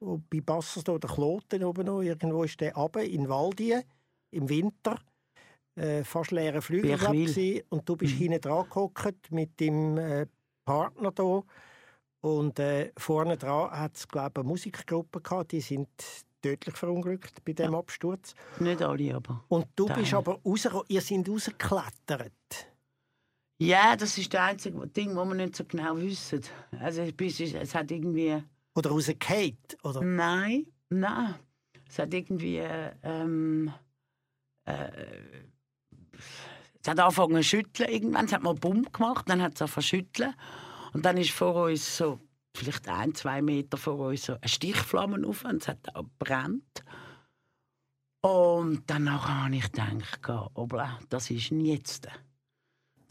[0.00, 3.80] bei Bassers oder Kloten oben noch, irgendwo ist der runter, in Waldie.
[4.32, 4.98] im Winter,
[5.76, 7.26] äh, fast Flügel Birchwil.
[7.26, 10.26] gewesen, und du bist hinten dran gehockt mit deinem äh,
[10.64, 11.42] Partner da
[12.22, 15.88] und äh, vorne dran hat es glaube eine Musikgruppe gehabt, die sind
[16.40, 18.34] tödlich verunglückt bei dem Absturz.
[18.58, 19.44] Nicht alle, aber.
[19.48, 19.98] Und du Teil.
[19.98, 22.71] bist aber raus, ihr seid rausgeklettert.
[23.66, 26.42] Ja, das ist das einzige Ding, das wir nicht so genau wissen.
[26.80, 28.42] Also, es hat irgendwie.
[28.74, 30.02] Oder rausgefallen, oder?
[30.02, 31.34] Nein, nein.
[31.88, 32.58] Es hat irgendwie.
[33.02, 33.72] Ähm,
[34.64, 34.88] äh,
[36.82, 37.90] es hat angefangen zu schütteln.
[37.90, 40.34] Irgendwann es hat mal Bumm gemacht, dann hat es angefangen zu schütteln.
[40.92, 42.18] Und dann ist vor uns so,
[42.56, 46.84] vielleicht ein, zwei Meter vor uns, so eine Stichflamme auf und es hat gebrannt.
[48.20, 52.08] Und danach habe ich gedacht, obla, das ist jetzt.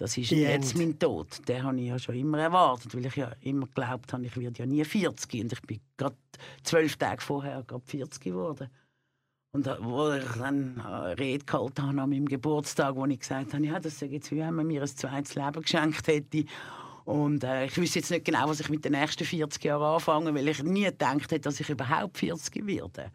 [0.02, 0.80] Das ist Die jetzt End.
[0.80, 1.48] mein Tod.
[1.48, 4.58] Den habe ich ja schon immer erwartet, weil ich ja immer geglaubt habe, ich werde
[4.58, 5.44] ja nie 40.
[5.44, 6.16] Und ich bin gerade
[6.64, 8.68] zwölf Tage vorher gerade 40 geworden.
[9.54, 13.54] Und da- wo ich dann eine Rede gehalten habe an meinem Geburtstag, wo ich gesagt
[13.54, 16.46] habe, ja, das sei jetzt wie wenn man mir ein zweites Leben geschenkt hätte.
[17.06, 20.34] Und äh, ich wüsste jetzt nicht genau, was ich mit den nächsten 40 Jahren anfange,
[20.34, 23.12] weil ich nie gedacht hätte, dass ich überhaupt 40 werde.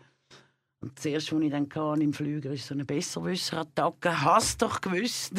[0.86, 4.22] Und zuerst, als ich dann kam, im Flüger ist so eine Besserwisserattacke.
[4.22, 5.32] Hast doch gewusst.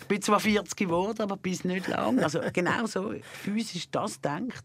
[0.00, 2.18] ich bin zwar 40 geworden, aber bis nicht lang.
[2.22, 4.62] Also genau so physisch das denkt.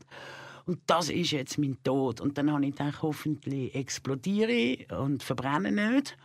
[0.65, 2.19] Und das ist jetzt mein Tod.
[2.19, 6.17] Und dann habe ich gedacht, hoffentlich explodiere ich und verbrenne nicht.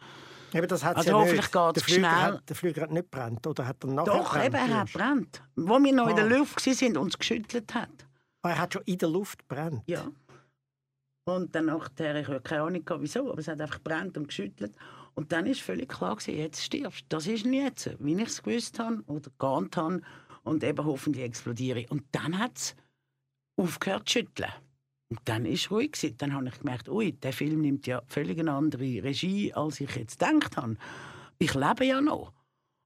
[0.52, 2.10] Eben, das hat's Also ja hoffentlich der Flüger schnell.
[2.10, 5.42] Hat, der Flüger hat nicht brennt, oder hat er nachher Doch, eben, er hat brennt.
[5.54, 6.38] Wo wir noch in der Ah.
[6.38, 7.88] Luft waren und uns geschüttelt hat.
[8.42, 9.82] Ah, Er hat schon in der Luft brennt.
[9.86, 10.06] Ja.
[11.36, 14.74] Und dann nachher, ich habe keine Ahnung, wieso, aber es hat einfach gebrannt und geschüttelt.
[15.14, 17.04] Und dann ist völlig klar gewesen, jetzt stirbst.
[17.08, 20.02] Das ist ihn jetzt, wie ich es gewusst habe oder geahnt habe.
[20.42, 21.90] Und eben hoffentlich explodiere ich.
[21.90, 22.76] Und dann hat es
[23.56, 24.50] aufgehört zu schütteln.
[25.08, 25.92] Und dann es ruhig.
[25.92, 26.16] gewesen.
[26.18, 29.94] Dann habe ich gemerkt, ui, der Film nimmt ja völlig eine andere Regie, als ich
[29.96, 30.76] jetzt gedacht habe.
[31.38, 32.32] Ich lebe ja noch.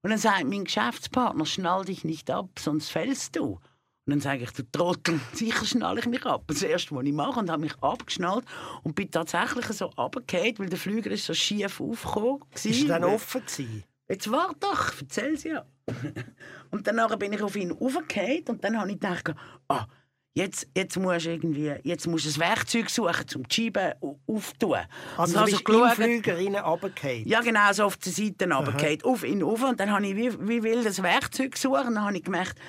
[0.01, 3.59] Und dann sagt mein Geschäftspartner, schnall dich nicht ab, sonst fällst du.
[4.07, 6.43] Und dann sage ich, du Trottel, sicher schnalle ich mich ab.
[6.47, 8.45] Das erste, was ich mache, und habe mich abgeschnallt
[8.83, 12.41] und bin tatsächlich so runtergefallen, weil der Flüger ist so schief aufgekommen.
[12.53, 13.83] Ist er dann offen gewesen?
[14.07, 15.65] Jetzt warte doch, erzähl's ja.
[16.71, 19.33] und danach bin ich auf ihn aufgefallen und dann habe ich gedacht,
[19.67, 19.87] ah,
[20.35, 24.19] jetzt, jetzt musst du irgendwie, jetzt musst du ein Werkzeug suchen, um die Scheibe au-
[24.27, 24.77] aufzutun.
[25.17, 27.27] Also Und du bist im geschaut- Flüger rein runtergefallen.
[27.27, 29.63] ja, genau, so auf die Seite runtergefallen, auf ihn rauf.
[29.63, 31.85] Und dann habe ich wie, wie wild das Werkzeug gesucht.
[31.87, 32.59] Und dann habe ich gemerkt,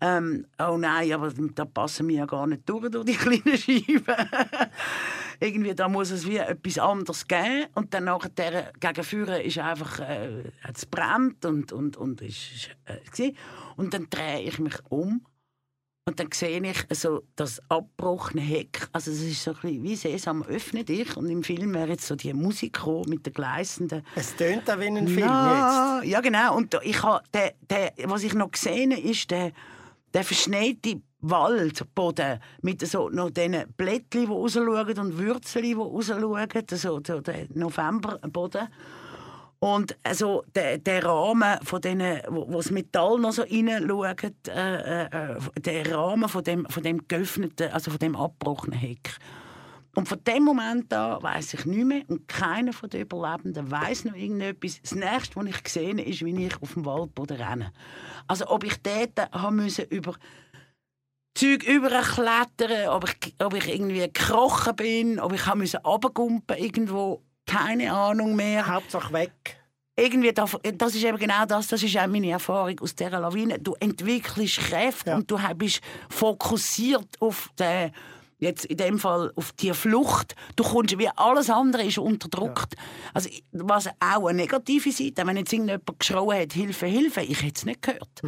[0.00, 4.28] ähm, oh nein, aber da passen wir ja gar nicht durch, durch die kleinen Scheiben.
[5.40, 7.66] Irgendwie, da muss es wie etwas anderes geben.
[7.74, 12.70] Und dann nachher gegen Führer ist einfach, äh, hat es brennt und, und, und ist,
[12.84, 13.32] äh.
[13.76, 15.24] Und dann drehe ich mich um.
[16.08, 18.88] Und dann sehe ich so das abgebrochene Heck.
[18.92, 21.16] Also es ist so ein bisschen wie Sesam, öffne dich.
[21.16, 24.78] Und im Film wäre jetzt so die Musik gekommen mit den gleißenden Es tönt auch
[24.80, 25.26] wie ein Film jetzt.
[25.28, 26.56] ja, ja, genau.
[26.56, 29.52] Und da- ich ha, der, der, was ich noch gesehen habe, ist der,
[30.12, 36.48] der verschneite Waldboden mit so noch diesen Blättchen, die rausschauen und Würzeln, die rausschauen.
[36.72, 38.68] So, der Novemberboden.
[39.60, 45.02] Und also der, der Rahmen von denen, wo, wo das Metall noch so reinschaut, äh,
[45.04, 49.10] äh, der Rahmen von dem, von dem geöffneten, also von dem abgebrochenen Heck.
[49.96, 54.04] Und von dem Moment an weiß ich nicht mehr und keiner von den Überlebenden weiß
[54.04, 54.80] noch irgendetwas.
[54.82, 57.72] Das nächste, was ich gesehen habe, ist, wie ich auf dem Waldboden renne.
[58.28, 60.14] Also ob ich dort haben müssen über
[61.34, 67.22] Zeug überklettern, ob ich, ob ich irgendwie gekrochen bin, ob ich haben müssen runtergumpen irgendwo,
[67.46, 69.56] keine Ahnung mehr Hauptsache weg.
[69.96, 73.58] irgendwie, da- das ist eben genau das, das ist auch meine Erfahrung aus dieser Lawine.
[73.58, 75.16] Du entwickelst Kräfte Ja.
[75.16, 77.90] und du bist fokussiert auf den,
[78.40, 80.34] jetzt in dem Fall auf die Flucht.
[80.56, 82.74] Du kommst, wie alles andere ist unterdrückt.
[83.14, 87.54] Also, was auch eine negative Seite, wenn jetzt irgendjemand geschrien hat, Hilfe, Hilfe, ich hätte
[87.56, 88.22] es nicht gehört.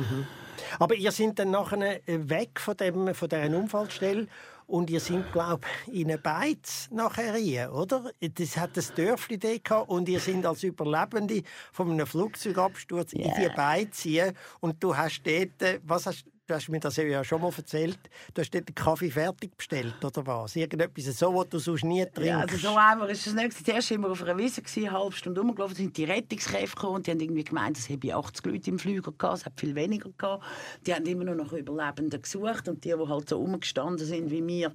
[0.78, 4.28] Aber ihr seid dann nachher äh, weg von, dem, von dieser Unfallstelle
[4.66, 8.10] und ihr seid, glaube ich, in eine Beiz nachher rein, oder?
[8.20, 11.42] Das hat ein Dörfli gehabt und ihr seid als Überlebende
[11.72, 16.56] von einem Flugzeugabsturz in die Beiz rein und du hast dort, äh, was hast Du
[16.56, 17.98] hast mir das ja schon mal erzählt.
[18.34, 20.54] Du hast den Kaffee fertig bestellt, oder was?
[20.54, 22.26] Irgendetwas so, was du sonst nie trinkst.
[22.26, 23.64] Ja, also so einfach ist es nicht.
[23.64, 27.06] Zuerst waren wir auf einer Wiese, eine halbe Stunde rumgelaufen, sind die Rettungskräfte gekommen und
[27.06, 30.10] die haben irgendwie gemeint, es hätte 80 Leute im Flüger gehabt, es hat viel weniger
[30.10, 30.44] gehabt.
[30.86, 34.42] Die haben immer nur nach Überlebenden gesucht und die, die halt so rumgestanden sind wie
[34.42, 34.74] mir,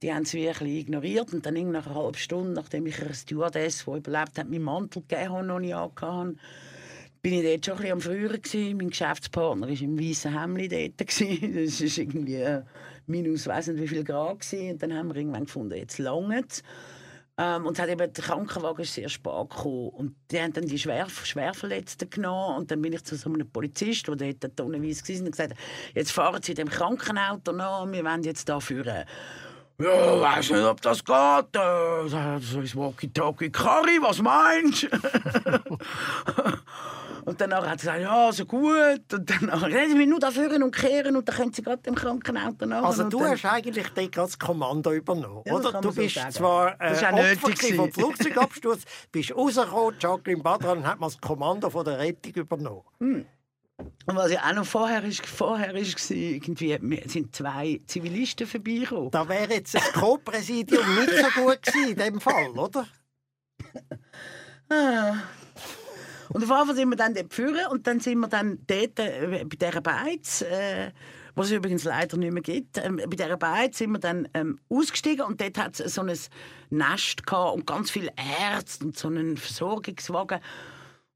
[0.00, 1.34] die haben es bisschen ignoriert.
[1.34, 5.02] Und dann nach einer halben Stunde, nachdem ich einer Stewardess, die überlebt hat, meinen Mantel
[5.02, 6.38] gegeben habe, noch nicht angehabt
[7.22, 8.76] bin ich dort schon ein bisschen am Früher gewesen.
[8.76, 10.98] Mein Geschäftspartner war im weißen Hemd dort.
[10.98, 11.54] gewesen.
[11.64, 12.62] Das war irgendwie äh,
[13.06, 14.40] minus weiss nicht wie viel Grad.
[14.40, 14.72] Gewesen.
[14.72, 16.62] Und dann haben wir irgendwann gefunden, jetzt langt
[17.38, 19.88] Ähm, und es hat eben, der Krankenwagen ist sehr spät gekommen.
[19.90, 22.58] Und die haben dann die schwer, Schwerverletzten genommen.
[22.58, 25.54] Und dann bin ich zu so einem Polizist, der dort tonnenweise war, und gesagt,
[25.94, 29.04] jetzt fahren Sie in dem Krankenauto noch, wir wollen jetzt da führen.
[29.78, 31.56] Ja, weiß nicht, ob das geht.
[31.56, 33.50] Äh, so ist Walkie-Talkie.
[33.50, 34.88] Kari, was meinst du?
[37.24, 39.12] und dann hat er gesagt, ja, so gut.
[39.12, 41.94] Und dann reden wir nur da führen und kehren und dann können sie gerade im
[41.94, 42.82] Krankenauto nach.
[42.84, 45.80] Also du hast eigentlich dort das Kommando übernommen, Ja, oder?
[45.80, 46.32] Du so bist sagen.
[46.32, 47.92] zwar äh, Das Opfer vom.
[47.92, 52.82] Flugzeugabsturz, bist rausgekommen, Jacqueline Badran hat mal das Kommando von der Rettung übernommen.
[52.98, 59.10] Und was ja auch noch vorher ist, vorher ist war, irgendwie sind zwei Zivilisten vorbeigekommen.
[59.10, 62.86] Da wäre jetzt das Co-Präsidium nicht so gut gewesen in dem Fall, oder?
[64.68, 65.16] Ah.
[66.32, 69.44] Und auf einmal sind wir dann dort führen und dann sind wir dann dort äh,
[69.44, 70.90] bei dieser Beiz, äh,
[71.34, 74.58] was es übrigens leider nicht mehr gibt, ähm, bei dieser Beiz sind wir dann ähm,
[74.70, 76.18] ausgestiegen und dort hat es so ein
[76.70, 80.40] Nest und ganz viele Ärzte und so einen Versorgungswagen.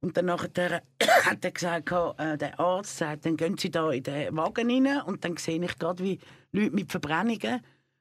[0.01, 4.37] Und dann hat er gesagt, äh, der Arzt sagt, dann gehen Sie da in den
[4.37, 6.19] Wagen rein und dann sehe ich gerade, wie
[6.53, 7.61] Leute mit Verbrennungen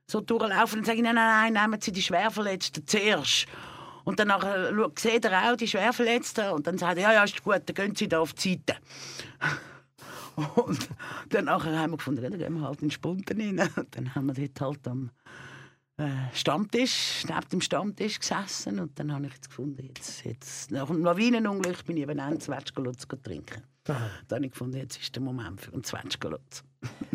[0.09, 3.47] so durchlaufen und sagen, nein, nein, nein, nehmen Sie die Schwerverletzten zuerst.
[4.06, 7.43] Und dann schau- sieht er auch die Schwerverletzten und dann sagt er, ja, ja, ist
[7.43, 8.80] gut, dann gehen Sie da auf die Seite.
[10.56, 10.89] Und
[11.30, 13.70] dann nachher haben wir gefunden, ja, dann gehen wir halt in Spunten rein.
[13.78, 15.10] Und dann haben wir dort halt am
[15.97, 20.88] äh, Stammtisch, neben dem Stammtisch gesessen und dann habe ich jetzt gefunden, jetzt, jetzt nach
[20.88, 23.64] dem Lawinenunglück bin ich eben einen Zwetschgenlutz trinken.
[23.86, 23.97] Dann
[24.30, 26.64] habe ich gefunden, jetzt ist der Moment für einen Zwetschgenlutz.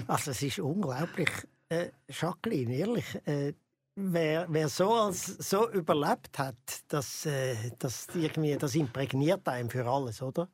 [0.07, 1.29] Also es ist unglaublich,
[1.69, 3.05] äh, Jacqueline, ehrlich.
[3.27, 3.53] Äh,
[4.01, 6.57] wer, wer so, als, so überlebt hat,
[6.89, 10.49] das, äh, das, irgendwie, das imprägniert einem für alles, oder?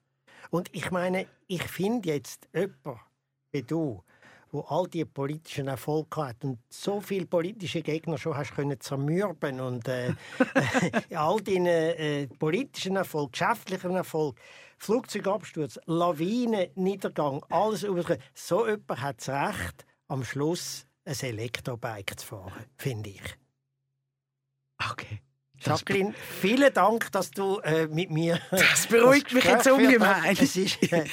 [0.50, 3.00] Und ich meine, ich finde jetzt jemanden
[3.52, 4.02] wie du,
[4.52, 9.60] wo all die politischen Erfolge hat und so viele politische Gegner schon hast können zermürben
[9.60, 10.12] und äh,
[11.14, 14.38] all deine äh, politischen Erfolg, geschäftlichen Erfolg,
[14.78, 22.26] Flugzeugabsturz, Lawinen, Niedergang, alles über so jemand hat das Recht, am Schluss ein Elektrobike zu
[22.26, 23.22] fahren, finde ich.
[24.90, 25.22] Okay.
[25.58, 28.38] Jacqueline, vielen Dank, dass du äh, mit mir.
[28.50, 30.36] Das beruhigt mich jetzt ungemein.
[30.38, 31.06] Es ist, äh,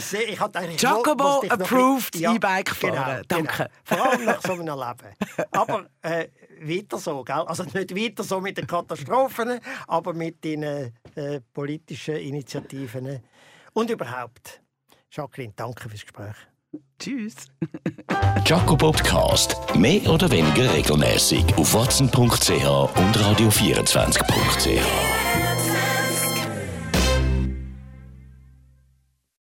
[0.00, 2.92] sehr- ich hatte eigentlich Jacobo noch- approved E-Bike fahren.
[2.94, 3.64] Genau, Danke.
[3.64, 3.70] Genau.
[3.84, 5.14] Vor allem nach so einem Leben.
[5.50, 6.28] Aber äh,
[6.62, 7.34] weiter so, gell?
[7.46, 10.90] Also nicht weiter so mit den Katastrophen, aber mit den äh,
[11.52, 13.22] politischen Initiativen
[13.74, 14.62] und überhaupt.
[15.10, 16.34] Jacqueline, danke fürs Gespräch.
[16.98, 17.34] Tschüss.
[18.46, 19.56] Jaco Podcast.
[19.74, 25.35] Mehr oder weniger regelmäßig auf watson.ch und radio24.ch.